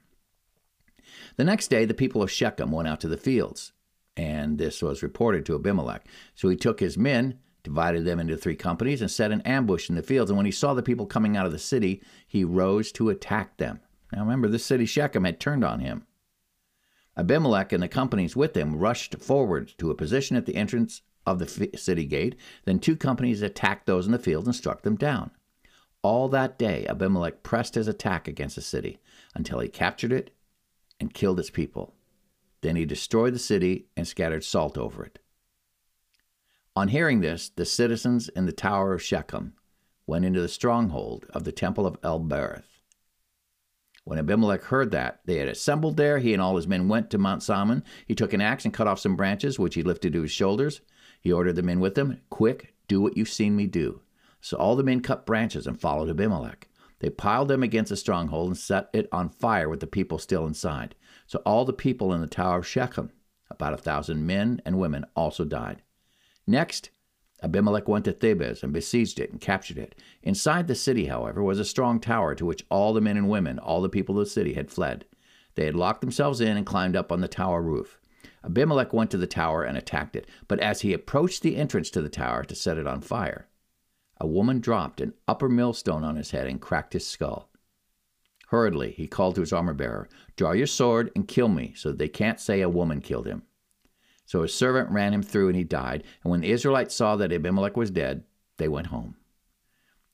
The 1.36 1.44
next 1.44 1.68
day, 1.68 1.86
the 1.86 1.94
people 1.94 2.24
of 2.24 2.32
Shechem 2.32 2.72
went 2.72 2.88
out 2.88 3.02
to 3.02 3.08
the 3.08 3.18
fields, 3.18 3.74
and 4.18 4.58
this 4.58 4.82
was 4.82 5.04
reported 5.04 5.46
to 5.46 5.56
Abimelech. 5.56 6.06
So 6.36 6.50
he 6.50 6.56
took 6.56 6.80
his 6.80 6.98
men, 6.98 7.40
divided 7.64 8.06
them 8.06 8.20
into 8.20 8.38
three 8.38 8.56
companies, 8.56 9.02
and 9.02 9.10
set 9.10 9.32
an 9.32 9.42
ambush 9.42 9.90
in 9.90 9.96
the 9.96 10.04
fields. 10.04 10.30
And 10.30 10.38
when 10.38 10.46
he 10.46 10.52
saw 10.52 10.74
the 10.74 10.84
people 10.84 11.06
coming 11.06 11.38
out 11.38 11.46
of 11.46 11.52
the 11.52 11.60
city, 11.60 12.02
he 12.28 12.44
rose 12.44 12.92
to 12.94 13.10
attack 13.10 13.58
them. 13.58 13.80
Now 14.12 14.22
remember, 14.22 14.48
this 14.48 14.66
city 14.66 14.86
Shechem 14.86 15.24
had 15.24 15.40
turned 15.40 15.64
on 15.64 15.80
him. 15.80 16.06
Abimelech 17.18 17.74
and 17.74 17.84
the 17.84 17.88
companies 17.88 18.36
with 18.36 18.56
him 18.56 18.76
rushed 18.76 19.16
forward 19.20 19.74
to 19.78 19.92
a 19.92 19.96
position 19.96 20.36
at 20.36 20.46
the 20.46 20.56
entrance 20.56 21.02
of 21.26 21.40
the 21.40 21.70
city 21.76 22.06
gate. 22.06 22.36
Then 22.66 22.80
two 22.80 22.96
companies 22.96 23.42
attacked 23.42 23.86
those 23.86 24.06
in 24.06 24.12
the 24.12 24.20
field 24.20 24.46
and 24.46 24.56
struck 24.56 24.82
them 24.84 24.96
down. 24.96 25.32
All 26.04 26.30
that 26.30 26.58
day, 26.58 26.86
Abimelech 26.88 27.44
pressed 27.44 27.76
his 27.76 27.88
attack 27.88 28.28
against 28.28 28.56
the 28.56 28.62
city 28.62 29.00
until 29.36 29.60
he 29.60 29.68
captured 29.68 30.12
it 30.12 30.36
and 31.00 31.14
killed 31.14 31.40
its 31.40 31.50
people. 31.50 31.94
Then 32.62 32.76
he 32.76 32.86
destroyed 32.86 33.34
the 33.34 33.40
city 33.40 33.88
and 33.98 34.08
scattered 34.08 34.44
salt 34.44 34.78
over 34.78 35.04
it. 35.04 35.20
On 36.76 36.88
hearing 36.88 37.22
this, 37.22 37.50
the 37.50 37.66
citizens 37.66 38.30
in 38.30 38.46
the 38.46 38.52
tower 38.54 38.94
of 38.94 39.04
Shechem 39.04 39.54
went 40.08 40.26
into 40.26 40.42
the 40.42 40.48
stronghold 40.48 41.26
of 41.32 41.44
the 41.44 41.52
temple 41.52 41.86
of 41.86 41.98
El 42.04 42.20
Berith. 42.20 42.64
When 44.04 44.18
Abimelech 44.18 44.64
heard 44.64 44.92
that 44.92 45.20
they 45.26 45.38
had 45.38 45.48
assembled 45.48 45.98
there, 45.98 46.20
he 46.20 46.34
and 46.34 46.42
all 46.42 46.56
his 46.56 46.68
men 46.68 46.88
went 46.88 47.10
to 47.12 47.18
Mount 47.18 47.44
Zalmon. 47.44 47.84
He 48.08 48.16
took 48.16 48.34
an 48.34 48.42
axe 48.42 48.66
and 48.66 48.74
cut 48.74 48.88
off 48.88 49.00
some 49.00 49.16
branches, 49.16 49.60
which 49.60 49.76
he 49.76 49.84
lifted 49.84 50.14
to 50.14 50.24
his 50.24 50.32
shoulders. 50.32 50.82
He 51.22 51.32
ordered 51.32 51.56
the 51.56 51.62
men 51.62 51.80
with 51.80 51.98
him, 51.98 52.20
Quick, 52.30 52.74
do 52.88 53.00
what 53.00 53.16
you've 53.16 53.30
seen 53.30 53.56
me 53.56 53.68
do. 53.68 54.02
So 54.40 54.58
all 54.58 54.76
the 54.76 54.84
men 54.84 55.02
cut 55.02 55.26
branches 55.26 55.68
and 55.68 55.80
followed 55.80 56.10
Abimelech. 56.10 56.68
They 57.00 57.10
piled 57.10 57.48
them 57.48 57.64
against 57.64 57.90
the 57.90 57.98
stronghold 57.98 58.48
and 58.48 58.58
set 58.58 58.90
it 58.94 59.08
on 59.12 59.30
fire 59.30 59.70
with 59.70 59.82
the 59.82 59.88
people 59.88 60.18
still 60.18 60.48
inside. 60.48 60.96
So 61.32 61.42
all 61.46 61.64
the 61.64 61.72
people 61.72 62.12
in 62.12 62.20
the 62.20 62.28
tower 62.28 62.58
of 62.58 62.68
Shechem, 62.68 63.10
about 63.50 63.72
a 63.72 63.78
thousand 63.78 64.28
men 64.28 64.62
and 64.66 64.78
women, 64.78 65.06
also 65.16 65.46
died. 65.46 65.82
Next, 66.46 66.90
Abimelech 67.42 67.88
went 67.88 68.04
to 68.04 68.12
Thebez 68.12 68.64
and 68.64 68.74
besieged 68.74 69.18
it 69.18 69.32
and 69.32 69.40
captured 69.40 69.78
it. 69.78 69.96
Inside 70.22 70.68
the 70.68 70.76
city, 70.76 71.06
however, 71.06 71.42
was 71.42 71.58
a 71.58 71.64
strong 71.64 72.02
tower 72.02 72.36
to 72.36 72.46
which 72.46 72.66
all 72.70 72.92
the 72.92 73.00
men 73.00 73.16
and 73.16 73.30
women, 73.30 73.60
all 73.60 73.82
the 73.82 73.88
people 73.88 74.20
of 74.20 74.26
the 74.26 74.30
city, 74.30 74.56
had 74.56 74.70
fled. 74.70 75.06
They 75.56 75.64
had 75.64 75.74
locked 75.74 76.02
themselves 76.02 76.42
in 76.42 76.58
and 76.58 76.66
climbed 76.66 76.98
up 76.98 77.14
on 77.14 77.22
the 77.22 77.30
tower 77.30 77.62
roof. 77.62 77.98
Abimelech 78.44 78.92
went 78.92 79.10
to 79.12 79.18
the 79.18 79.26
tower 79.26 79.64
and 79.64 79.78
attacked 79.78 80.18
it, 80.18 80.28
but 80.50 80.60
as 80.60 80.82
he 80.82 80.92
approached 80.92 81.44
the 81.44 81.56
entrance 81.56 81.90
to 81.92 82.02
the 82.02 82.10
tower 82.10 82.44
to 82.44 82.56
set 82.56 82.78
it 82.78 82.88
on 82.88 83.00
fire, 83.00 83.48
a 84.20 84.28
woman 84.28 84.60
dropped 84.60 85.00
an 85.00 85.14
upper 85.30 85.48
millstone 85.48 86.04
on 86.04 86.18
his 86.18 86.32
head 86.32 86.48
and 86.48 86.60
cracked 86.60 86.92
his 86.92 87.08
skull. 87.08 87.51
Hurriedly, 88.52 88.92
he 88.92 89.08
called 89.08 89.36
to 89.36 89.42
his 89.42 89.54
armor 89.54 89.74
bearer, 89.74 90.10
Draw 90.36 90.52
your 90.52 90.68
sword 90.68 91.10
and 91.16 91.26
kill 91.26 91.48
me, 91.48 91.74
so 91.74 91.90
that 91.90 91.98
they 91.98 92.10
can't 92.10 92.38
say 92.38 92.60
a 92.60 92.68
woman 92.68 93.00
killed 93.00 93.26
him. 93.26 93.44
So 94.26 94.42
his 94.42 94.54
servant 94.54 94.90
ran 94.92 95.14
him 95.14 95.24
through, 95.24 95.48
and 95.48 95.56
he 95.56 95.64
died. 95.64 96.04
And 96.22 96.32
when 96.32 96.42
the 96.42 96.52
Israelites 96.52 96.94
saw 96.94 97.16
that 97.16 97.32
Abimelech 97.32 97.78
was 97.78 97.92
dead, 97.92 98.26
they 98.58 98.68
went 98.68 98.88
home. 98.88 99.16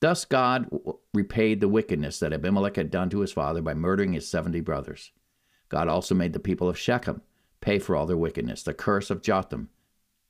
Thus 0.01 0.23
God 0.23 0.69
repaid 1.15 1.61
the 1.61 1.67
wickedness 1.67 2.19
that 2.19 2.31
Abimelech 2.31 2.75
had 2.75 2.91
done 2.91 3.09
to 3.09 3.21
his 3.21 3.31
father 3.31 3.63
by 3.63 3.73
murdering 3.73 4.13
his 4.13 4.29
seventy 4.29 4.59
brothers. 4.59 5.11
God 5.69 5.87
also 5.87 6.13
made 6.13 6.33
the 6.33 6.39
people 6.39 6.69
of 6.69 6.77
Shechem 6.77 7.23
pay 7.59 7.79
for 7.79 7.95
all 7.95 8.05
their 8.05 8.17
wickedness. 8.17 8.61
The 8.61 8.75
curse 8.75 9.09
of 9.09 9.23
Jotham, 9.23 9.69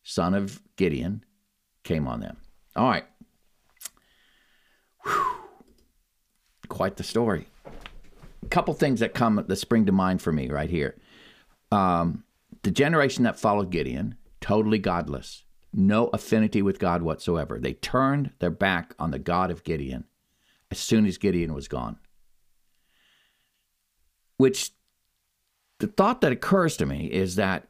son 0.02 0.34
of 0.34 0.62
Gideon, 0.78 1.26
came 1.84 2.08
on 2.08 2.22
them. 2.22 2.38
All 2.74 2.90
right. 2.90 3.06
Whew. 5.04 5.26
Quite 6.70 6.96
the 6.96 7.04
story. 7.04 7.48
Couple 8.50 8.74
things 8.74 9.00
that 9.02 9.14
come 9.14 9.44
that 9.48 9.56
spring 9.56 9.86
to 9.86 9.92
mind 9.92 10.22
for 10.22 10.32
me 10.32 10.50
right 10.50 10.70
here. 10.70 10.98
Um, 11.72 12.24
the 12.64 12.72
generation 12.72 13.24
that 13.24 13.40
followed 13.40 13.72
Gideon, 13.72 14.16
totally 14.42 14.80
godless, 14.80 15.44
no 15.74 16.08
affinity 16.08 16.62
with 16.62 16.80
God 16.80 17.02
whatsoever. 17.02 17.60
They 17.60 17.74
turned 17.74 18.32
their 18.40 18.50
back 18.50 18.94
on 18.98 19.12
the 19.12 19.20
God 19.20 19.52
of 19.52 19.64
Gideon 19.64 20.06
as 20.72 20.80
soon 20.80 21.06
as 21.06 21.18
Gideon 21.18 21.54
was 21.54 21.68
gone. 21.68 21.98
Which 24.38 24.72
the 25.80 25.88
thought 25.88 26.22
that 26.22 26.32
occurs 26.32 26.78
to 26.78 26.86
me 26.86 27.08
is 27.08 27.36
that 27.36 27.68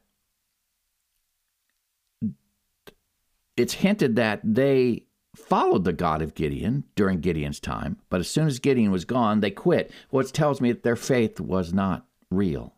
it's 3.56 3.74
hinted 3.74 4.16
that 4.18 4.42
they 4.44 5.07
followed 5.38 5.84
the 5.84 5.94
God 5.94 6.22
of 6.22 6.36
Gideon 6.36 6.84
during 6.96 7.22
Gideon's 7.22 7.60
time, 7.60 7.98
but 8.10 8.20
as 8.20 8.28
soon 8.28 8.48
as 8.48 8.60
Gideon 8.60 8.92
was 8.92 9.06
gone, 9.06 9.40
they 9.40 9.52
quit, 9.52 9.92
which 10.10 10.32
tells 10.32 10.60
me 10.60 10.72
that 10.72 10.84
their 10.84 10.96
faith 10.96 11.40
was 11.40 11.74
not 11.74 12.06
real. 12.30 12.74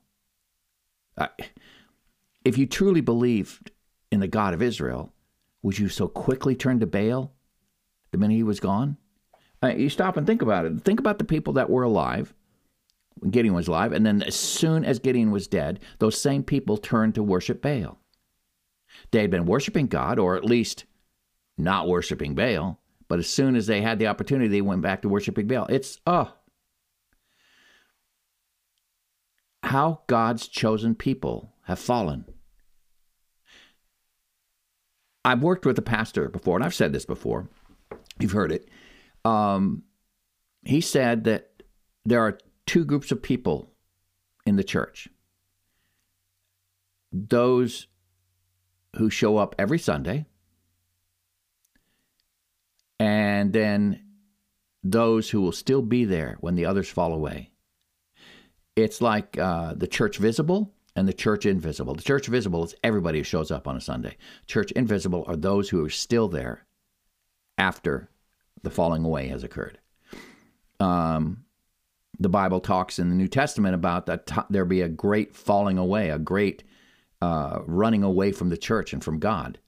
If 2.45 2.57
you 2.57 2.65
truly 2.65 3.01
believed 3.01 3.71
in 4.11 4.19
the 4.19 4.27
God 4.27 4.53
of 4.53 4.61
Israel, 4.61 5.11
would 5.61 5.79
you 5.79 5.89
so 5.89 6.07
quickly 6.07 6.55
turn 6.55 6.79
to 6.79 6.85
Baal 6.85 7.33
the 8.11 8.17
minute 8.17 8.35
he 8.35 8.43
was 8.43 8.59
gone? 8.59 8.97
Uh, 9.61 9.67
you 9.67 9.89
stop 9.89 10.15
and 10.15 10.25
think 10.25 10.41
about 10.41 10.65
it. 10.65 10.81
Think 10.81 10.99
about 10.99 11.17
the 11.17 11.25
people 11.25 11.53
that 11.53 11.69
were 11.69 11.83
alive 11.83 12.33
when 13.15 13.31
Gideon 13.31 13.53
was 13.53 13.67
alive, 13.67 13.91
and 13.91 14.05
then 14.05 14.23
as 14.23 14.35
soon 14.35 14.85
as 14.85 14.99
Gideon 14.99 15.31
was 15.31 15.47
dead, 15.47 15.79
those 15.99 16.19
same 16.19 16.43
people 16.43 16.77
turned 16.77 17.15
to 17.15 17.23
worship 17.23 17.61
Baal. 17.61 17.99
They 19.11 19.21
had 19.21 19.31
been 19.31 19.45
worshiping 19.45 19.87
God, 19.87 20.17
or 20.17 20.37
at 20.37 20.45
least 20.45 20.85
not 21.59 21.87
worshiping 21.87 22.35
Baal, 22.35 22.79
but 23.07 23.19
as 23.19 23.29
soon 23.29 23.55
as 23.55 23.67
they 23.67 23.81
had 23.81 23.99
the 23.99 24.07
opportunity, 24.07 24.47
they 24.47 24.61
went 24.61 24.81
back 24.81 25.01
to 25.01 25.09
worshiping 25.09 25.47
Baal. 25.47 25.65
It's, 25.69 25.99
oh, 26.07 26.33
how 29.63 30.01
God's 30.07 30.47
chosen 30.47 30.95
people 30.95 31.53
have 31.63 31.79
fallen. 31.79 32.25
I've 35.25 35.43
worked 35.43 35.65
with 35.65 35.77
a 35.77 35.83
pastor 35.83 36.29
before, 36.29 36.55
and 36.55 36.63
I've 36.63 36.73
said 36.73 36.93
this 36.93 37.05
before. 37.05 37.49
You've 38.19 38.31
heard 38.31 38.51
it. 38.51 38.69
Um, 39.25 39.83
he 40.63 40.81
said 40.81 41.25
that 41.25 41.63
there 42.05 42.21
are 42.21 42.39
two 42.65 42.85
groups 42.85 43.11
of 43.11 43.21
people 43.21 43.71
in 44.45 44.55
the 44.55 44.63
church 44.63 45.07
those 47.11 47.87
who 48.95 49.09
show 49.09 49.37
up 49.37 49.55
every 49.57 49.79
Sunday, 49.79 50.25
and 52.99 53.53
then 53.53 54.01
those 54.83 55.29
who 55.29 55.41
will 55.41 55.51
still 55.51 55.81
be 55.81 56.05
there 56.05 56.37
when 56.39 56.55
the 56.55 56.65
others 56.65 56.89
fall 56.89 57.13
away. 57.13 57.51
It's 58.75 59.01
like 59.01 59.37
uh, 59.37 59.73
the 59.75 59.87
church 59.87 60.17
visible 60.17 60.73
and 60.95 61.07
the 61.07 61.13
church 61.13 61.45
invisible. 61.45 61.95
The 61.95 62.01
church 62.01 62.27
visible 62.27 62.63
is 62.63 62.75
everybody 62.83 63.19
who 63.19 63.23
shows 63.23 63.51
up 63.51 63.67
on 63.67 63.75
a 63.75 63.81
Sunday. 63.81 64.17
Church 64.47 64.71
invisible 64.71 65.23
are 65.27 65.35
those 65.35 65.69
who 65.69 65.83
are 65.83 65.89
still 65.89 66.27
there 66.27 66.65
after 67.57 68.09
the 68.63 68.69
falling 68.69 69.03
away 69.03 69.27
has 69.27 69.43
occurred. 69.43 69.79
Um, 70.79 71.45
the 72.19 72.29
Bible 72.29 72.59
talks 72.59 72.99
in 72.99 73.09
the 73.09 73.15
New 73.15 73.27
Testament 73.27 73.75
about 73.75 74.05
that 74.05 74.27
t- 74.27 74.41
there 74.49 74.65
be 74.65 74.81
a 74.81 74.89
great 74.89 75.35
falling 75.35 75.77
away, 75.77 76.09
a 76.09 76.19
great 76.19 76.63
uh, 77.21 77.59
running 77.65 78.03
away 78.03 78.31
from 78.31 78.49
the 78.49 78.57
church 78.57 78.93
and 78.93 79.03
from 79.03 79.19
God. 79.19 79.59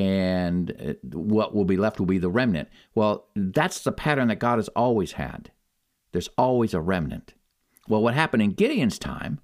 And 0.00 0.70
uh, 0.70 0.94
what 1.16 1.54
will 1.54 1.66
be 1.66 1.76
left 1.76 1.98
will 1.98 2.06
be 2.06 2.16
the 2.16 2.30
remnant. 2.30 2.70
Well, 2.94 3.26
that's 3.36 3.80
the 3.80 3.92
pattern 3.92 4.28
that 4.28 4.38
God 4.38 4.56
has 4.56 4.68
always 4.68 5.12
had. 5.12 5.50
There's 6.12 6.30
always 6.38 6.72
a 6.72 6.80
remnant. 6.80 7.34
Well, 7.86 8.02
what 8.02 8.14
happened 8.14 8.42
in 8.42 8.52
Gideon's 8.52 8.98
time, 8.98 9.40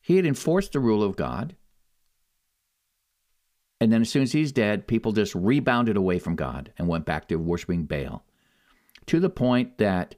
he 0.00 0.14
had 0.14 0.24
enforced 0.24 0.70
the 0.72 0.78
rule 0.78 1.02
of 1.02 1.16
God. 1.16 1.56
And 3.80 3.92
then 3.92 4.02
as 4.02 4.10
soon 4.10 4.22
as 4.22 4.30
he's 4.30 4.52
dead, 4.52 4.86
people 4.86 5.10
just 5.10 5.34
rebounded 5.34 5.96
away 5.96 6.20
from 6.20 6.36
God 6.36 6.72
and 6.78 6.86
went 6.86 7.04
back 7.04 7.26
to 7.26 7.36
worshiping 7.36 7.86
Baal. 7.86 8.24
To 9.06 9.18
the 9.18 9.30
point 9.30 9.78
that 9.78 10.14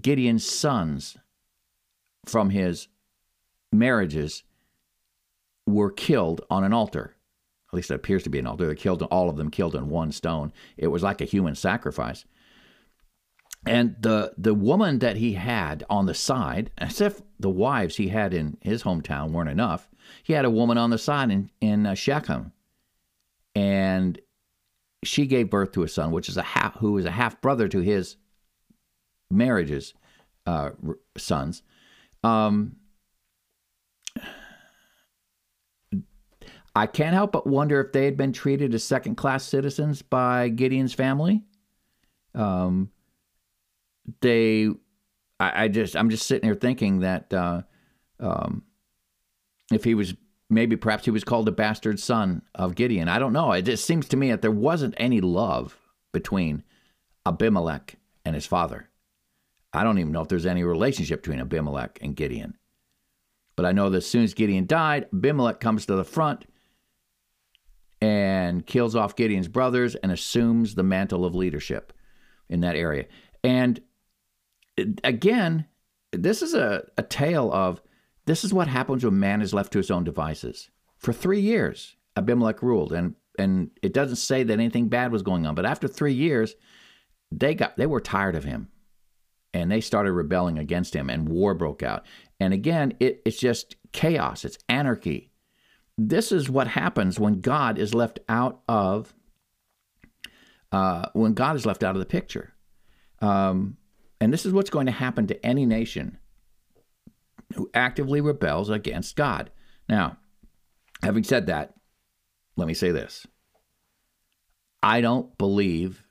Gideon's 0.00 0.48
sons 0.48 1.16
from 2.26 2.50
his 2.50 2.86
marriages 3.72 4.44
were 5.66 5.90
killed 5.90 6.42
on 6.48 6.62
an 6.62 6.72
altar. 6.72 7.16
At 7.70 7.76
least 7.76 7.90
it 7.90 7.94
appears 7.94 8.22
to 8.22 8.30
be 8.30 8.38
an 8.38 8.46
altar. 8.46 8.66
They 8.66 8.74
killed 8.74 9.02
all 9.02 9.28
of 9.28 9.36
them 9.36 9.50
killed 9.50 9.74
in 9.74 9.88
one 9.88 10.12
stone. 10.12 10.52
It 10.76 10.86
was 10.88 11.02
like 11.02 11.20
a 11.20 11.26
human 11.26 11.54
sacrifice. 11.54 12.24
And 13.66 13.96
the 14.00 14.32
the 14.38 14.54
woman 14.54 15.00
that 15.00 15.16
he 15.16 15.34
had 15.34 15.84
on 15.90 16.06
the 16.06 16.14
side, 16.14 16.70
as 16.78 17.00
if 17.00 17.20
the 17.38 17.50
wives 17.50 17.96
he 17.96 18.08
had 18.08 18.32
in 18.32 18.56
his 18.62 18.84
hometown 18.84 19.32
weren't 19.32 19.50
enough, 19.50 19.88
he 20.22 20.32
had 20.32 20.44
a 20.44 20.50
woman 20.50 20.78
on 20.78 20.90
the 20.90 20.98
side 20.98 21.30
in 21.30 21.50
in 21.60 21.84
uh, 21.84 21.94
Shechem, 21.94 22.52
and 23.54 24.18
she 25.04 25.26
gave 25.26 25.50
birth 25.50 25.72
to 25.72 25.82
a 25.82 25.88
son, 25.88 26.12
which 26.12 26.28
is 26.28 26.36
a 26.36 26.42
half 26.42 26.76
who 26.76 26.96
is 26.98 27.04
a 27.04 27.10
half 27.10 27.40
brother 27.40 27.68
to 27.68 27.80
his 27.80 28.16
marriage's 29.30 29.92
uh, 30.46 30.70
sons. 31.16 31.62
Um, 32.24 32.76
I 36.78 36.86
can't 36.86 37.12
help 37.12 37.32
but 37.32 37.44
wonder 37.44 37.80
if 37.80 37.90
they 37.90 38.04
had 38.04 38.16
been 38.16 38.32
treated 38.32 38.72
as 38.72 38.84
second 38.84 39.16
class 39.16 39.42
citizens 39.42 40.00
by 40.00 40.48
Gideon's 40.48 40.94
family. 40.94 41.42
Um, 42.36 42.90
they, 44.20 44.68
I, 45.40 45.64
I, 45.64 45.68
just, 45.68 45.96
I'm 45.96 46.08
just 46.08 46.28
sitting 46.28 46.46
here 46.46 46.54
thinking 46.54 47.00
that 47.00 47.34
uh, 47.34 47.62
um, 48.20 48.62
if 49.72 49.82
he 49.82 49.96
was, 49.96 50.14
maybe 50.48 50.76
perhaps 50.76 51.04
he 51.04 51.10
was 51.10 51.24
called 51.24 51.46
the 51.46 51.52
bastard 51.52 51.98
son 51.98 52.42
of 52.54 52.76
Gideon. 52.76 53.08
I 53.08 53.18
don't 53.18 53.32
know. 53.32 53.50
It 53.50 53.62
just 53.62 53.84
seems 53.84 54.06
to 54.10 54.16
me 54.16 54.30
that 54.30 54.40
there 54.40 54.52
wasn't 54.52 54.94
any 54.98 55.20
love 55.20 55.76
between 56.12 56.62
Abimelech 57.26 57.96
and 58.24 58.36
his 58.36 58.46
father. 58.46 58.88
I 59.72 59.82
don't 59.82 59.98
even 59.98 60.12
know 60.12 60.22
if 60.22 60.28
there's 60.28 60.46
any 60.46 60.62
relationship 60.62 61.22
between 61.22 61.40
Abimelech 61.40 61.98
and 62.00 62.14
Gideon. 62.14 62.56
But 63.56 63.66
I 63.66 63.72
know 63.72 63.90
that 63.90 63.96
as 63.96 64.06
soon 64.06 64.22
as 64.22 64.32
Gideon 64.32 64.66
died, 64.66 65.08
Abimelech 65.12 65.58
comes 65.58 65.84
to 65.86 65.96
the 65.96 66.04
front 66.04 66.44
and 68.00 68.66
kills 68.66 68.94
off 68.94 69.16
Gideon's 69.16 69.48
brothers 69.48 69.94
and 69.96 70.12
assumes 70.12 70.74
the 70.74 70.82
mantle 70.82 71.24
of 71.24 71.34
leadership 71.34 71.92
in 72.48 72.60
that 72.60 72.76
area. 72.76 73.06
And 73.42 73.80
again, 75.04 75.66
this 76.12 76.42
is 76.42 76.54
a, 76.54 76.84
a 76.96 77.02
tale 77.02 77.52
of 77.52 77.82
this 78.26 78.44
is 78.44 78.52
what 78.52 78.68
happens 78.68 79.04
when 79.04 79.18
man 79.18 79.42
is 79.42 79.54
left 79.54 79.72
to 79.72 79.78
his 79.78 79.90
own 79.90 80.04
devices. 80.04 80.70
For 80.98 81.12
three 81.12 81.40
years, 81.40 81.96
Abimelech 82.16 82.62
ruled, 82.62 82.92
and 82.92 83.14
and 83.38 83.70
it 83.82 83.94
doesn't 83.94 84.16
say 84.16 84.42
that 84.42 84.52
anything 84.52 84.88
bad 84.88 85.12
was 85.12 85.22
going 85.22 85.46
on, 85.46 85.54
but 85.54 85.66
after 85.66 85.86
three 85.86 86.12
years, 86.12 86.54
they 87.30 87.54
got 87.54 87.76
they 87.76 87.86
were 87.86 88.00
tired 88.00 88.34
of 88.34 88.44
him, 88.44 88.68
and 89.54 89.70
they 89.70 89.80
started 89.80 90.12
rebelling 90.12 90.58
against 90.58 90.94
him, 90.94 91.08
and 91.08 91.28
war 91.28 91.54
broke 91.54 91.82
out. 91.82 92.04
And 92.40 92.52
again, 92.52 92.94
it, 93.00 93.22
it's 93.24 93.38
just 93.38 93.76
chaos, 93.92 94.44
it's 94.44 94.58
anarchy. 94.68 95.27
This 95.98 96.30
is 96.30 96.48
what 96.48 96.68
happens 96.68 97.18
when 97.18 97.40
God 97.40 97.76
is 97.76 97.92
left 97.92 98.20
out 98.28 98.60
of 98.68 99.12
uh, 100.70 101.06
when 101.12 101.34
God 101.34 101.56
is 101.56 101.66
left 101.66 101.82
out 101.82 101.96
of 101.96 102.00
the 102.00 102.06
picture. 102.06 102.54
Um, 103.20 103.76
and 104.20 104.32
this 104.32 104.46
is 104.46 104.52
what's 104.52 104.70
going 104.70 104.86
to 104.86 104.92
happen 104.92 105.26
to 105.26 105.46
any 105.46 105.66
nation 105.66 106.18
who 107.54 107.68
actively 107.74 108.20
rebels 108.20 108.70
against 108.70 109.16
God. 109.16 109.50
Now, 109.88 110.18
having 111.02 111.24
said 111.24 111.46
that, 111.46 111.74
let 112.56 112.68
me 112.68 112.74
say 112.74 112.92
this 112.92 113.26
I 114.82 115.00
don't 115.00 115.36
believe 115.36 116.04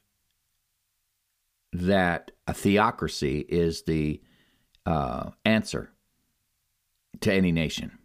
that 1.71 2.31
a 2.47 2.53
theocracy 2.53 3.39
is 3.39 3.83
the 3.83 4.21
uh, 4.85 5.31
answer 5.45 5.91
to 7.21 7.33
any 7.33 7.51
nation. 7.51 7.97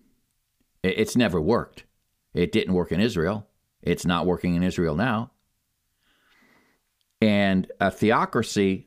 It's 0.83 1.16
never 1.16 1.40
worked. 1.40 1.85
It 2.35 2.53
didn't 2.53 2.75
work 2.75 2.92
in 2.92 3.01
Israel. 3.01 3.47
It's 3.83 4.07
not 4.07 4.27
working 4.27 4.55
in 4.55 4.62
Israel 4.62 4.95
now. 4.95 5.31
And 7.21 7.71
a 7.81 7.90
theocracy 7.90 8.87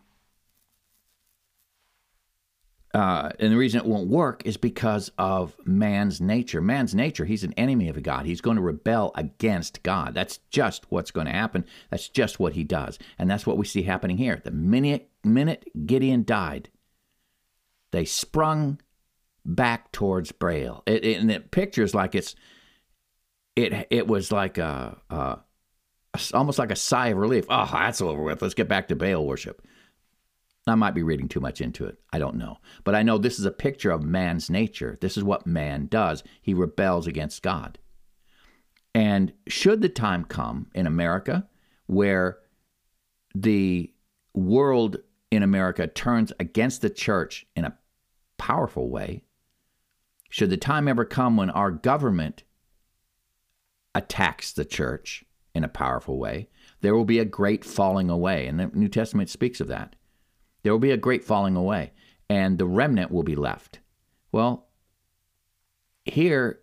uh, 2.95 3.29
and 3.41 3.51
the 3.51 3.57
reason 3.57 3.81
it 3.81 3.85
won't 3.85 4.07
work 4.07 4.41
is 4.45 4.55
because 4.55 5.11
of 5.17 5.53
man's 5.65 6.21
nature. 6.21 6.61
Man's 6.61 6.95
nature, 6.95 7.25
he's 7.25 7.43
an 7.43 7.51
enemy 7.57 7.89
of 7.89 8.01
God. 8.01 8.25
He's 8.25 8.39
going 8.39 8.55
to 8.55 8.63
rebel 8.63 9.11
against 9.15 9.83
God. 9.83 10.13
That's 10.13 10.37
just 10.49 10.89
what's 10.89 11.11
going 11.11 11.27
to 11.27 11.33
happen. 11.33 11.65
That's 11.91 12.07
just 12.07 12.39
what 12.39 12.53
he 12.53 12.63
does. 12.63 12.97
And 13.19 13.29
that's 13.29 13.45
what 13.45 13.57
we 13.57 13.65
see 13.65 13.83
happening 13.83 14.15
here. 14.15 14.41
The 14.41 14.51
minute, 14.51 15.09
minute 15.25 15.65
Gideon 15.85 16.23
died, 16.23 16.69
they 17.91 18.05
sprung 18.05 18.79
back 19.45 19.91
towards 19.91 20.31
Baal. 20.31 20.83
It, 20.85 21.05
it, 21.05 21.21
and 21.21 21.31
it 21.31 21.51
pictures 21.51 21.93
like 21.93 22.15
it's, 22.15 22.35
it, 23.55 23.87
it 23.89 24.07
was 24.07 24.31
like 24.31 24.57
a, 24.57 24.97
a, 25.09 25.39
almost 26.33 26.59
like 26.59 26.71
a 26.71 26.75
sigh 26.75 27.07
of 27.09 27.17
relief. 27.17 27.45
Oh, 27.49 27.69
that's 27.71 28.01
over 28.01 28.21
with. 28.21 28.41
Let's 28.41 28.53
get 28.53 28.67
back 28.67 28.87
to 28.87 28.95
Baal 28.95 29.25
worship. 29.25 29.65
I 30.67 30.75
might 30.75 30.95
be 30.95 31.03
reading 31.03 31.27
too 31.27 31.39
much 31.39 31.61
into 31.61 31.85
it. 31.85 31.99
I 32.11 32.17
don't 32.17 32.37
know. 32.37 32.57
But 32.83 32.95
I 32.95 33.03
know 33.03 33.17
this 33.17 33.37
is 33.37 33.45
a 33.45 33.51
picture 33.51 33.91
of 33.91 34.03
man's 34.03 34.49
nature. 34.49 34.97
This 34.99 35.15
is 35.15 35.23
what 35.23 35.45
man 35.45 35.85
does. 35.85 36.23
He 36.41 36.53
rebels 36.53 37.05
against 37.05 37.43
God. 37.43 37.77
And 38.95 39.33
should 39.47 39.81
the 39.81 39.89
time 39.89 40.25
come 40.25 40.67
in 40.73 40.87
America 40.87 41.47
where 41.85 42.39
the 43.35 43.93
world 44.33 44.97
in 45.29 45.43
America 45.43 45.85
turns 45.85 46.31
against 46.39 46.81
the 46.81 46.89
church 46.89 47.45
in 47.55 47.65
a 47.65 47.77
powerful 48.37 48.89
way, 48.89 49.23
should 50.29 50.49
the 50.49 50.57
time 50.57 50.87
ever 50.87 51.05
come 51.05 51.37
when 51.37 51.49
our 51.49 51.71
government 51.71 52.43
attacks 53.93 54.51
the 54.51 54.65
church 54.65 55.23
in 55.53 55.63
a 55.63 55.69
powerful 55.69 56.19
way, 56.19 56.49
there 56.81 56.95
will 56.95 57.05
be 57.05 57.19
a 57.19 57.25
great 57.25 57.63
falling 57.63 58.09
away. 58.09 58.45
And 58.45 58.59
the 58.59 58.67
New 58.73 58.89
Testament 58.89 59.29
speaks 59.29 59.61
of 59.61 59.67
that. 59.69 59.95
There 60.63 60.73
will 60.73 60.79
be 60.79 60.91
a 60.91 60.97
great 60.97 61.23
falling 61.23 61.55
away, 61.55 61.93
and 62.29 62.57
the 62.57 62.65
remnant 62.65 63.11
will 63.11 63.23
be 63.23 63.35
left. 63.35 63.79
Well, 64.31 64.67
here 66.03 66.59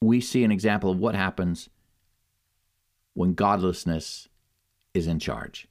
we 0.00 0.20
see 0.20 0.42
an 0.44 0.52
example 0.52 0.90
of 0.90 0.98
what 0.98 1.14
happens 1.14 1.68
when 3.14 3.34
godlessness 3.34 4.28
is 4.94 5.06
in 5.06 5.18
charge. 5.18 5.68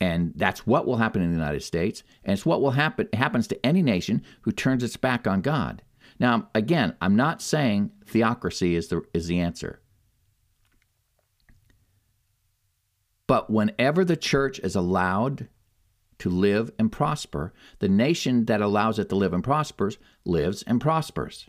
And 0.00 0.32
that's 0.34 0.66
what 0.66 0.86
will 0.86 0.96
happen 0.96 1.20
in 1.20 1.28
the 1.30 1.36
United 1.36 1.62
States, 1.62 2.02
and 2.24 2.32
it's 2.32 2.46
what 2.46 2.62
will 2.62 2.70
happen 2.70 3.08
happens 3.12 3.46
to 3.48 3.66
any 3.66 3.82
nation 3.82 4.22
who 4.42 4.50
turns 4.50 4.82
its 4.82 4.96
back 4.96 5.26
on 5.26 5.42
God. 5.42 5.82
Now, 6.18 6.48
again, 6.54 6.96
I'm 7.02 7.16
not 7.16 7.42
saying 7.42 7.90
theocracy 8.06 8.76
is 8.76 8.88
the 8.88 9.02
is 9.12 9.26
the 9.26 9.40
answer. 9.40 9.80
But 13.26 13.50
whenever 13.50 14.04
the 14.04 14.16
church 14.16 14.58
is 14.60 14.74
allowed 14.74 15.48
to 16.18 16.28
live 16.30 16.70
and 16.78 16.90
prosper, 16.90 17.52
the 17.78 17.88
nation 17.88 18.46
that 18.46 18.60
allows 18.60 18.98
it 18.98 19.08
to 19.10 19.14
live 19.14 19.32
and 19.32 19.44
prospers 19.44 19.98
lives 20.24 20.62
and 20.62 20.80
prospers. 20.80 21.46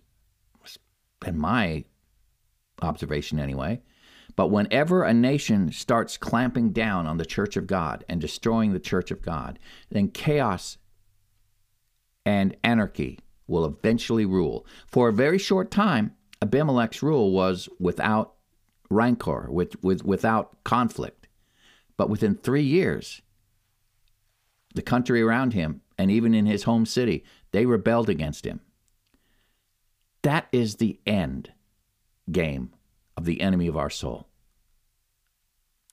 In 1.26 1.38
my 1.38 1.86
observation, 2.82 3.40
anyway. 3.40 3.82
But 4.36 4.48
whenever 4.48 5.04
a 5.04 5.14
nation 5.14 5.72
starts 5.72 6.18
clamping 6.18 6.72
down 6.72 7.08
on 7.08 7.18
the 7.18 7.26
church 7.26 7.58
of 7.58 7.68
God 7.68 8.06
and 8.08 8.22
destroying 8.22 8.74
the 8.74 8.80
church 8.80 9.12
of 9.12 9.22
God, 9.22 9.60
then 9.90 10.10
chaos 10.10 10.78
and 12.26 12.56
anarchy 12.64 13.20
will 13.48 13.66
eventually 13.66 14.26
rule. 14.26 14.66
For 14.88 15.10
a 15.10 15.14
very 15.14 15.38
short 15.38 15.72
time, 15.72 16.16
Abimelech's 16.42 17.04
rule 17.04 17.32
was 17.32 17.68
without 17.80 18.36
rancor, 18.90 19.48
with, 19.50 19.82
with, 19.84 20.04
without 20.06 20.64
conflict. 20.64 21.28
But 21.98 22.10
within 22.10 22.36
three 22.36 22.64
years, 22.64 23.22
the 24.74 24.82
country 24.82 25.22
around 25.22 25.54
him, 25.54 25.82
and 25.98 26.10
even 26.10 26.34
in 26.34 26.46
his 26.46 26.64
home 26.64 26.86
city, 26.86 27.24
they 27.52 27.66
rebelled 27.66 28.10
against 28.10 28.46
him. 28.46 28.62
That 30.24 30.48
is 30.52 30.76
the 30.76 31.00
end 31.06 31.52
game 32.32 32.72
of 33.18 33.26
the 33.26 33.42
enemy 33.42 33.68
of 33.68 33.78
our 33.78 33.90
soul. 33.90 34.28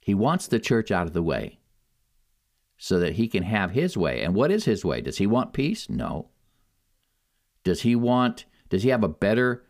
He 0.00 0.14
wants 0.14 0.46
the 0.46 0.58
church 0.58 0.90
out 0.90 1.06
of 1.06 1.12
the 1.12 1.22
way 1.22 1.58
so 2.78 2.98
that 2.98 3.14
he 3.14 3.28
can 3.28 3.42
have 3.42 3.72
his 3.72 3.96
way. 3.96 4.22
And 4.22 4.34
what 4.34 4.50
is 4.50 4.64
his 4.64 4.84
way? 4.84 5.00
Does 5.00 5.18
he 5.18 5.26
want 5.26 5.52
peace? 5.52 5.90
No. 5.90 6.30
Does 7.64 7.82
he 7.82 7.94
want 7.94 8.46
does 8.70 8.82
he 8.82 8.90
have 8.90 9.04
a 9.04 9.08
better 9.08 9.64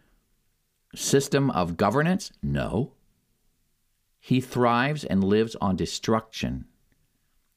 system 0.94 1.50
of 1.50 1.76
governance? 1.76 2.32
No. 2.42 2.94
He 4.18 4.40
thrives 4.40 5.04
and 5.04 5.22
lives 5.22 5.56
on 5.60 5.76
destruction. 5.76 6.66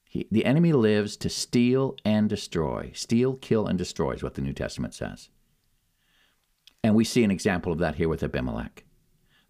He, 0.04 0.28
the 0.30 0.44
enemy 0.44 0.72
lives 0.72 1.16
to 1.18 1.28
steal 1.28 1.96
and 2.04 2.28
destroy. 2.28 2.92
Steal, 2.94 3.34
kill, 3.34 3.66
and 3.66 3.76
destroy 3.76 4.12
is 4.12 4.22
what 4.22 4.34
the 4.34 4.42
New 4.42 4.52
Testament 4.52 4.94
says. 4.94 5.30
And 6.84 6.94
we 6.94 7.04
see 7.04 7.24
an 7.24 7.30
example 7.30 7.72
of 7.72 7.78
that 7.78 7.96
here 7.96 8.08
with 8.08 8.22
Abimelech. 8.22 8.84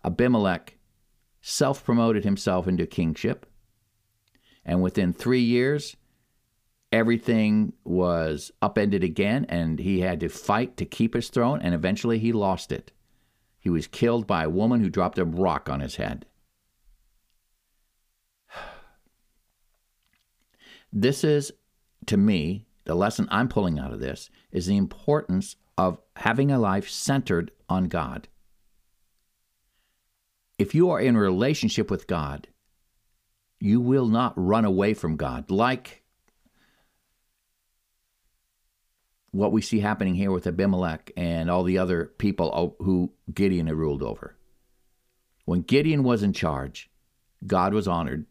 Abimelech 0.05 0.77
self 1.41 1.85
promoted 1.85 2.25
himself 2.25 2.67
into 2.67 2.87
kingship, 2.87 3.47
and 4.65 4.83
within 4.83 5.13
three 5.13 5.41
years, 5.41 5.97
everything 6.93 7.73
was 7.85 8.53
upended 8.61 9.03
again, 9.03 9.47
and 9.49 9.79
he 9.79 10.01
had 10.01 10.21
to 10.21 10.29
fight 10.29 10.77
to 10.77 10.85
keep 10.85 11.15
his 11.15 11.29
throne, 11.29 11.61
and 11.63 11.75
eventually 11.75 12.19
he 12.19 12.33
lost 12.33 12.71
it. 12.71 12.93
He 13.59 13.71
was 13.71 13.87
killed 13.87 14.27
by 14.27 14.45
a 14.45 14.51
woman 14.51 14.81
who 14.81 14.91
dropped 14.91 15.19
a 15.19 15.25
rock 15.25 15.69
on 15.69 15.81
his 15.81 15.97
head. 15.97 16.27
This 20.95 21.25
is, 21.25 21.51
to 22.05 22.19
me, 22.19 22.67
the 22.85 22.95
lesson 22.95 23.27
I'm 23.31 23.49
pulling 23.49 23.79
out 23.79 23.95
of 23.95 24.01
this 24.01 24.29
is 24.51 24.67
the 24.67 24.77
importance 24.77 25.57
of 25.79 25.99
having 26.17 26.51
a 26.51 26.59
life 26.59 26.87
centered 26.89 27.51
on 27.67 27.85
God. 27.85 28.29
If 30.63 30.77
you 30.77 30.91
are 30.91 31.01
in 31.01 31.17
relationship 31.17 31.91
with 31.91 32.07
God, 32.07 32.47
you 33.59 33.81
will 33.81 34.07
not 34.07 34.33
run 34.37 34.65
away 34.65 34.95
from 34.95 35.17
God 35.17 35.51
like 35.51 36.05
what 39.33 39.51
we 39.51 39.61
see 39.61 39.81
happening 39.81 40.15
here 40.15 40.31
with 40.31 40.47
Abimelech 40.47 41.11
and 41.17 41.51
all 41.51 41.65
the 41.65 41.79
other 41.79 42.13
people 42.17 42.77
who 42.79 43.13
Gideon 43.35 43.67
had 43.67 43.75
ruled 43.75 44.05
over. 44.05 44.37
When 45.47 45.63
Gideon 45.63 46.05
was 46.05 46.23
in 46.23 46.33
charge, 46.33 46.89
God 47.45 47.75
was 47.75 47.89
honored, 47.89 48.27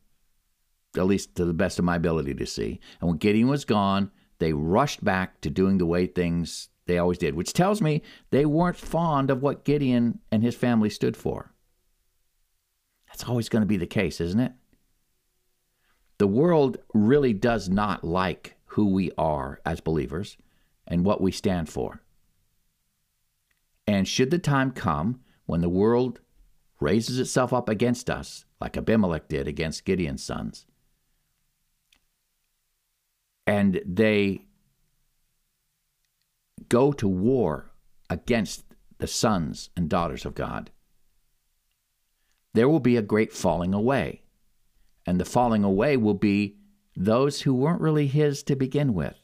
at 0.96 1.08
least 1.08 1.36
to 1.36 1.44
the 1.44 1.54
best 1.54 1.80
of 1.80 1.86
my 1.86 1.98
ability 1.98 2.34
to 2.36 2.46
see. 2.46 2.80
And 3.02 3.10
when 3.10 3.18
Gideon 3.18 3.50
was 3.50 3.66
gone, 3.66 4.10
they 4.40 4.54
rushed 4.54 5.04
back 5.04 5.42
to 5.42 5.50
doing 5.50 5.80
the 5.80 5.86
way 5.86 6.08
things 6.08 6.70
they 6.86 6.98
always 6.98 7.18
did, 7.18 7.36
which 7.36 7.52
tells 7.52 7.82
me 7.82 8.02
they 8.30 8.46
weren't 8.46 8.78
fond 8.78 9.30
of 9.30 9.42
what 9.42 9.66
Gideon 9.66 10.20
and 10.32 10.42
his 10.42 10.56
family 10.56 10.90
stood 10.90 11.18
for. 11.18 11.51
That's 13.22 13.30
always 13.30 13.50
going 13.50 13.62
to 13.62 13.68
be 13.68 13.78
the 13.78 13.86
case, 13.86 14.20
isn't 14.20 14.40
it? 14.40 14.54
The 16.18 16.26
world 16.26 16.80
really 16.92 17.34
does 17.34 17.70
not 17.70 18.04
like 18.04 18.56
who 18.66 18.88
we 18.88 19.12
are 19.16 19.62
as 19.64 19.80
believers 19.80 20.38
and 20.88 21.06
what 21.06 21.22
we 21.22 21.32
stand 21.32 21.70
for. 21.70 22.02
And 23.86 24.08
should 24.08 24.32
the 24.32 24.40
time 24.40 24.72
come 24.72 25.20
when 25.46 25.62
the 25.62 25.70
world 25.70 26.20
raises 26.80 27.20
itself 27.20 27.54
up 27.54 27.70
against 27.70 28.10
us, 28.10 28.46
like 28.60 28.76
Abimelech 28.76 29.28
did 29.28 29.48
against 29.48 29.86
Gideon's 29.86 30.24
sons, 30.24 30.66
and 33.46 33.82
they 33.86 34.48
go 36.70 36.92
to 36.94 37.08
war 37.08 37.70
against 38.10 38.64
the 38.98 39.06
sons 39.06 39.70
and 39.78 39.88
daughters 39.88 40.26
of 40.26 40.34
God, 40.34 40.72
there 42.54 42.70
will 42.70 42.80
be 42.80 42.98
a 42.98 43.02
great 43.02 43.32
falling 43.32 43.74
away. 43.74 44.24
And 45.06 45.20
the 45.20 45.26
falling 45.26 45.64
away 45.64 45.98
will 45.98 46.14
be 46.14 46.58
those 46.96 47.42
who 47.42 47.54
weren't 47.54 47.82
really 47.82 48.08
his 48.08 48.44
to 48.44 48.56
begin 48.56 48.94
with. 48.94 49.18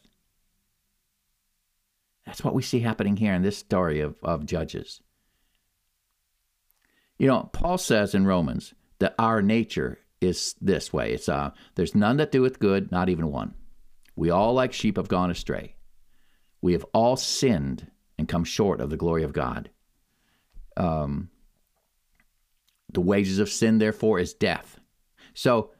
That's 2.25 2.43
what 2.43 2.53
we 2.53 2.61
see 2.61 2.79
happening 2.79 3.17
here 3.17 3.33
in 3.33 3.41
this 3.41 3.57
story 3.57 4.01
of, 4.01 4.15
of 4.23 4.45
Judges. 4.45 5.01
You 7.17 7.27
know, 7.27 7.49
Paul 7.53 7.77
says 7.77 8.13
in 8.13 8.25
Romans 8.25 8.73
that 8.99 9.15
our 9.17 9.41
nature 9.41 9.99
is 10.19 10.55
this 10.59 10.91
way. 10.91 11.13
It's 11.13 11.29
uh, 11.29 11.51
there's 11.75 11.95
none 11.95 12.17
that 12.17 12.31
doeth 12.31 12.59
good, 12.59 12.91
not 12.91 13.09
even 13.09 13.31
one. 13.31 13.53
We 14.15 14.29
all 14.29 14.53
like 14.53 14.73
sheep 14.73 14.97
have 14.97 15.07
gone 15.07 15.31
astray. 15.31 15.75
We 16.61 16.73
have 16.73 16.85
all 16.93 17.15
sinned 17.15 17.91
and 18.17 18.27
come 18.27 18.43
short 18.43 18.81
of 18.81 18.89
the 18.89 18.97
glory 18.97 19.23
of 19.23 19.33
God. 19.33 19.69
Um, 20.75 21.29
the 22.93 23.01
wages 23.01 23.39
of 23.39 23.49
sin, 23.49 23.77
therefore, 23.77 24.19
is 24.19 24.33
death. 24.33 24.79
So, 25.33 25.71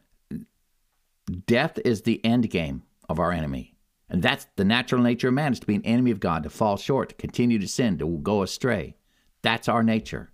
death 1.45 1.79
is 1.83 2.01
the 2.01 2.23
end 2.25 2.49
game 2.49 2.83
of 3.09 3.19
our 3.19 3.31
enemy. 3.31 3.75
And 4.09 4.21
that's 4.21 4.47
the 4.55 4.65
natural 4.65 5.01
nature 5.01 5.27
of 5.27 5.33
man 5.33 5.51
is 5.51 5.59
to 5.59 5.67
be 5.67 5.75
an 5.75 5.85
enemy 5.85 6.11
of 6.11 6.19
God, 6.19 6.43
to 6.43 6.49
fall 6.49 6.77
short, 6.77 7.09
to 7.09 7.15
continue 7.15 7.59
to 7.59 7.67
sin, 7.67 7.97
to 7.97 8.17
go 8.19 8.41
astray. 8.41 8.95
That's 9.41 9.67
our 9.67 9.83
nature. 9.83 10.31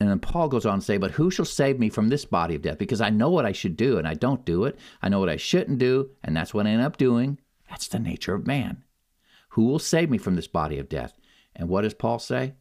And 0.00 0.10
then 0.10 0.18
Paul 0.18 0.48
goes 0.48 0.66
on 0.66 0.80
to 0.80 0.84
say, 0.84 0.98
But 0.98 1.12
who 1.12 1.30
shall 1.30 1.44
save 1.44 1.78
me 1.78 1.88
from 1.88 2.08
this 2.08 2.24
body 2.24 2.54
of 2.54 2.62
death? 2.62 2.78
Because 2.78 3.00
I 3.00 3.10
know 3.10 3.30
what 3.30 3.46
I 3.46 3.52
should 3.52 3.76
do 3.76 3.96
and 3.98 4.06
I 4.06 4.14
don't 4.14 4.44
do 4.44 4.64
it. 4.64 4.78
I 5.00 5.08
know 5.08 5.20
what 5.20 5.28
I 5.28 5.36
shouldn't 5.36 5.78
do, 5.78 6.10
and 6.22 6.36
that's 6.36 6.52
what 6.52 6.66
I 6.66 6.70
end 6.70 6.82
up 6.82 6.96
doing. 6.96 7.38
That's 7.70 7.88
the 7.88 7.98
nature 7.98 8.34
of 8.34 8.46
man. 8.46 8.84
Who 9.50 9.64
will 9.64 9.78
save 9.78 10.10
me 10.10 10.18
from 10.18 10.34
this 10.34 10.48
body 10.48 10.78
of 10.78 10.88
death? 10.88 11.18
And 11.56 11.68
what 11.68 11.82
does 11.82 11.94
Paul 11.94 12.18
say? 12.18 12.54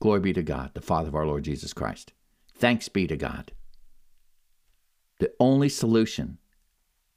Glory 0.00 0.20
be 0.20 0.32
to 0.32 0.42
God, 0.42 0.70
the 0.74 0.80
Father 0.80 1.08
of 1.08 1.14
our 1.14 1.26
Lord 1.26 1.44
Jesus 1.44 1.72
Christ. 1.74 2.12
Thanks 2.56 2.88
be 2.88 3.06
to 3.06 3.16
God. 3.16 3.52
The 5.18 5.32
only 5.38 5.68
solution 5.68 6.38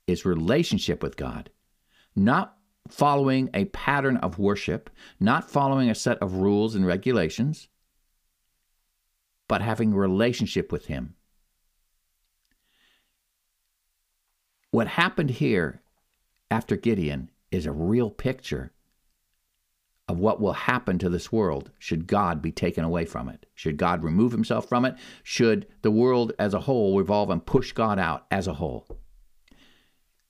is 0.06 0.26
relationship 0.26 1.02
with 1.02 1.16
God, 1.16 1.50
not 2.16 2.58
following 2.90 3.50
a 3.54 3.66
pattern 3.66 4.18
of 4.18 4.38
worship, 4.38 4.90
not 5.18 5.50
following 5.50 5.90
a 5.90 5.96
set 5.96 6.18
of 6.18 6.36
rules 6.36 6.76
and 6.76 6.86
regulations, 6.86 7.70
but 9.48 9.62
having 9.62 9.94
a 9.94 9.98
relationship 9.98 10.70
with 10.70 10.88
Him. 10.88 11.16
What 14.72 14.88
happened 14.88 15.30
here 15.30 15.82
after 16.52 16.76
Gideon 16.76 17.32
is 17.52 17.66
a 17.66 17.72
real 17.72 18.10
picture 18.10 18.73
of 20.14 20.20
what 20.20 20.40
will 20.40 20.54
happen 20.54 21.00
to 21.00 21.10
this 21.10 21.32
world 21.32 21.72
should 21.80 22.06
God 22.06 22.40
be 22.40 22.52
taken 22.52 22.84
away 22.84 23.04
from 23.04 23.28
it. 23.28 23.48
Should 23.56 23.78
God 23.78 24.04
remove 24.04 24.32
himself 24.32 24.70
from 24.70 24.86
it? 24.86 24.96
Should 25.24 25.66
the 25.82 25.90
world 25.90 26.34
as 26.38 26.54
a 26.54 26.60
whole 26.60 26.96
revolve 26.96 27.32
and 27.32 27.44
push 27.44 27.72
God 27.72 27.98
out 27.98 28.28
as 28.30 28.46
a 28.46 28.54
whole? 28.54 28.86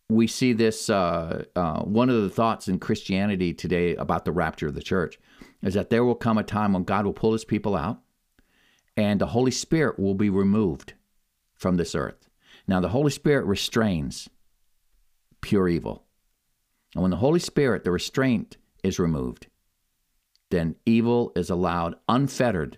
We 0.07 0.25
see 0.25 0.53
this, 0.53 0.89
uh, 0.89 1.43
uh, 1.53 1.81
one 1.81 2.09
of 2.09 2.21
the 2.21 2.29
thoughts 2.29 2.69
in 2.69 2.79
Christianity 2.79 3.53
today 3.53 3.93
about 3.95 4.23
the 4.23 4.31
rapture 4.31 4.67
of 4.67 4.73
the 4.73 4.81
church 4.81 5.19
is 5.61 5.73
that 5.73 5.89
there 5.89 6.05
will 6.05 6.15
come 6.15 6.37
a 6.37 6.43
time 6.43 6.71
when 6.71 6.85
God 6.85 7.05
will 7.05 7.11
pull 7.11 7.33
his 7.33 7.43
people 7.43 7.75
out 7.75 7.99
and 8.95 9.19
the 9.19 9.27
Holy 9.27 9.51
Spirit 9.51 9.99
will 9.99 10.15
be 10.15 10.29
removed 10.29 10.93
from 11.55 11.75
this 11.75 11.93
earth. 11.93 12.29
Now, 12.67 12.79
the 12.79 12.89
Holy 12.89 13.11
Spirit 13.11 13.45
restrains 13.45 14.29
pure 15.41 15.67
evil. 15.67 16.05
And 16.93 17.01
when 17.01 17.11
the 17.11 17.17
Holy 17.17 17.41
Spirit, 17.41 17.83
the 17.83 17.91
restraint, 17.91 18.55
is 18.81 18.97
removed, 18.99 19.47
then 20.53 20.75
evil 20.85 21.31
is 21.35 21.49
allowed 21.49 21.95
unfettered 22.07 22.77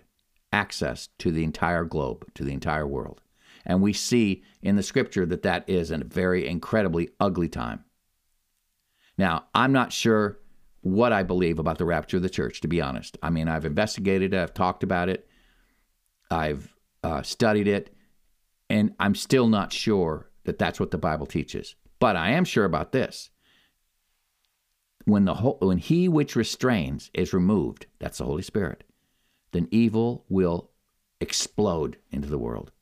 access 0.52 1.08
to 1.18 1.30
the 1.30 1.44
entire 1.44 1.84
globe, 1.84 2.24
to 2.34 2.44
the 2.44 2.52
entire 2.52 2.86
world. 2.86 3.20
And 3.64 3.82
we 3.82 3.92
see 3.92 4.42
in 4.62 4.76
the 4.76 4.82
scripture 4.82 5.26
that 5.26 5.42
that 5.42 5.68
is 5.68 5.90
a 5.90 5.98
very 5.98 6.46
incredibly 6.46 7.10
ugly 7.20 7.48
time. 7.48 7.84
Now, 9.18 9.46
I'm 9.54 9.72
not 9.72 9.92
sure 9.92 10.38
what 10.80 11.12
I 11.12 11.22
believe 11.22 11.58
about 11.58 11.78
the 11.78 11.84
rapture 11.84 12.18
of 12.18 12.22
the 12.22 12.30
church, 12.30 12.60
to 12.60 12.68
be 12.68 12.80
honest. 12.80 13.18
I 13.22 13.30
mean, 13.30 13.48
I've 13.48 13.64
investigated 13.64 14.32
it, 14.32 14.40
I've 14.40 14.54
talked 14.54 14.82
about 14.82 15.08
it, 15.08 15.28
I've 16.30 16.74
uh, 17.02 17.22
studied 17.22 17.66
it, 17.66 17.94
and 18.70 18.94
I'm 19.00 19.14
still 19.14 19.48
not 19.48 19.72
sure 19.72 20.30
that 20.44 20.58
that's 20.58 20.78
what 20.78 20.92
the 20.92 20.98
Bible 20.98 21.26
teaches. 21.26 21.74
But 21.98 22.14
I 22.14 22.30
am 22.30 22.44
sure 22.44 22.64
about 22.64 22.92
this 22.92 23.30
when 25.06 25.24
the 25.24 25.34
when 25.34 25.78
he 25.78 26.08
which 26.08 26.36
restrains 26.36 27.10
is 27.14 27.32
removed, 27.32 27.86
that's 27.98 28.18
the 28.18 28.24
Holy 28.24 28.42
Spirit, 28.42 28.84
then 29.52 29.68
evil 29.70 30.24
will 30.28 30.70
explode 31.20 31.96
into 32.10 32.28
the 32.28 32.38
world. 32.38 32.72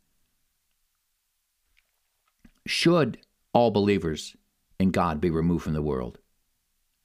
Should 2.66 3.18
all 3.52 3.70
believers 3.70 4.34
in 4.80 4.90
God 4.90 5.20
be 5.20 5.30
removed 5.30 5.64
from 5.64 5.74
the 5.74 5.82
world, 5.82 6.18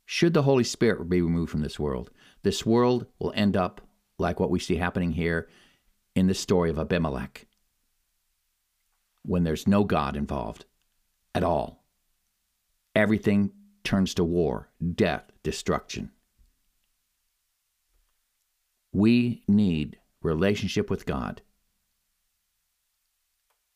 should 0.05 0.33
the 0.33 0.43
Holy 0.43 0.63
Spirit 0.63 1.09
be 1.09 1.21
removed 1.21 1.51
from 1.51 1.61
this 1.61 1.77
world, 1.77 2.09
this 2.43 2.65
world 2.65 3.05
will 3.19 3.33
end 3.35 3.57
up 3.57 3.81
like 4.17 4.39
what 4.39 4.49
we 4.49 4.59
see 4.59 4.77
happening 4.77 5.11
here 5.11 5.49
in 6.15 6.27
the 6.27 6.33
story 6.33 6.69
of 6.69 6.79
Abimelech, 6.79 7.45
when 9.23 9.43
there's 9.43 9.67
no 9.67 9.83
God 9.83 10.15
involved 10.15 10.63
at 11.35 11.43
all. 11.43 11.83
Everything 12.95 13.51
turns 13.89 14.13
to 14.13 14.23
war, 14.23 14.69
death, 14.93 15.31
destruction. 15.41 16.11
We 18.91 19.41
need 19.47 19.97
relationship 20.21 20.91
with 20.91 21.07
God 21.07 21.41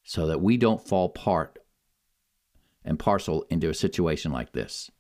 so 0.04 0.28
that 0.28 0.40
we 0.40 0.56
don't 0.56 0.88
fall 0.88 1.10
part 1.10 1.58
and 2.86 3.00
parcel 3.00 3.48
into 3.50 3.72
a 3.72 3.74
situation 3.74 4.32
like 4.32 4.52
this. 4.52 4.92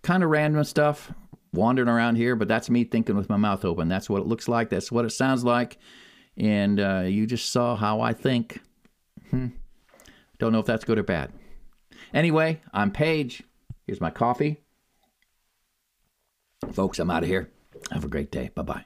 Kind 0.00 0.22
of 0.22 0.30
random 0.30 0.64
stuff 0.64 1.12
wandering 1.52 1.90
around 1.90 2.16
here, 2.16 2.36
but 2.36 2.48
that's 2.48 2.70
me 2.70 2.84
thinking 2.84 3.16
with 3.16 3.28
my 3.28 3.36
mouth 3.36 3.66
open. 3.66 3.88
That's 3.88 4.08
what 4.08 4.22
it 4.22 4.26
looks 4.26 4.48
like. 4.48 4.70
That's 4.70 4.90
what 4.90 5.04
it 5.04 5.10
sounds 5.10 5.44
like. 5.44 5.76
And 6.38 6.80
uh, 6.80 7.04
you 7.06 7.26
just 7.26 7.52
saw 7.52 7.76
how 7.76 8.00
I 8.00 8.14
think. 8.14 8.62
Hmm. 9.28 9.48
Don't 10.38 10.52
know 10.52 10.60
if 10.60 10.66
that's 10.66 10.86
good 10.86 10.98
or 10.98 11.02
bad. 11.02 11.34
Anyway, 12.12 12.60
I'm 12.72 12.90
Paige. 12.90 13.42
Here's 13.86 14.00
my 14.00 14.10
coffee. 14.10 14.58
Folks, 16.72 16.98
I'm 16.98 17.10
out 17.10 17.22
of 17.22 17.28
here. 17.28 17.50
Have 17.92 18.04
a 18.04 18.08
great 18.08 18.30
day. 18.30 18.50
Bye 18.54 18.62
bye. 18.62 18.84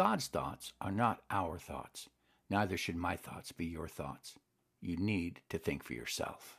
God's 0.00 0.28
thoughts 0.28 0.72
are 0.80 0.92
not 0.92 1.20
our 1.30 1.58
thoughts. 1.58 2.08
Neither 2.48 2.78
should 2.78 2.96
my 2.96 3.16
thoughts 3.16 3.52
be 3.52 3.66
your 3.66 3.86
thoughts. 3.86 4.34
You 4.80 4.96
need 4.96 5.42
to 5.50 5.58
think 5.58 5.84
for 5.84 5.92
yourself. 5.92 6.56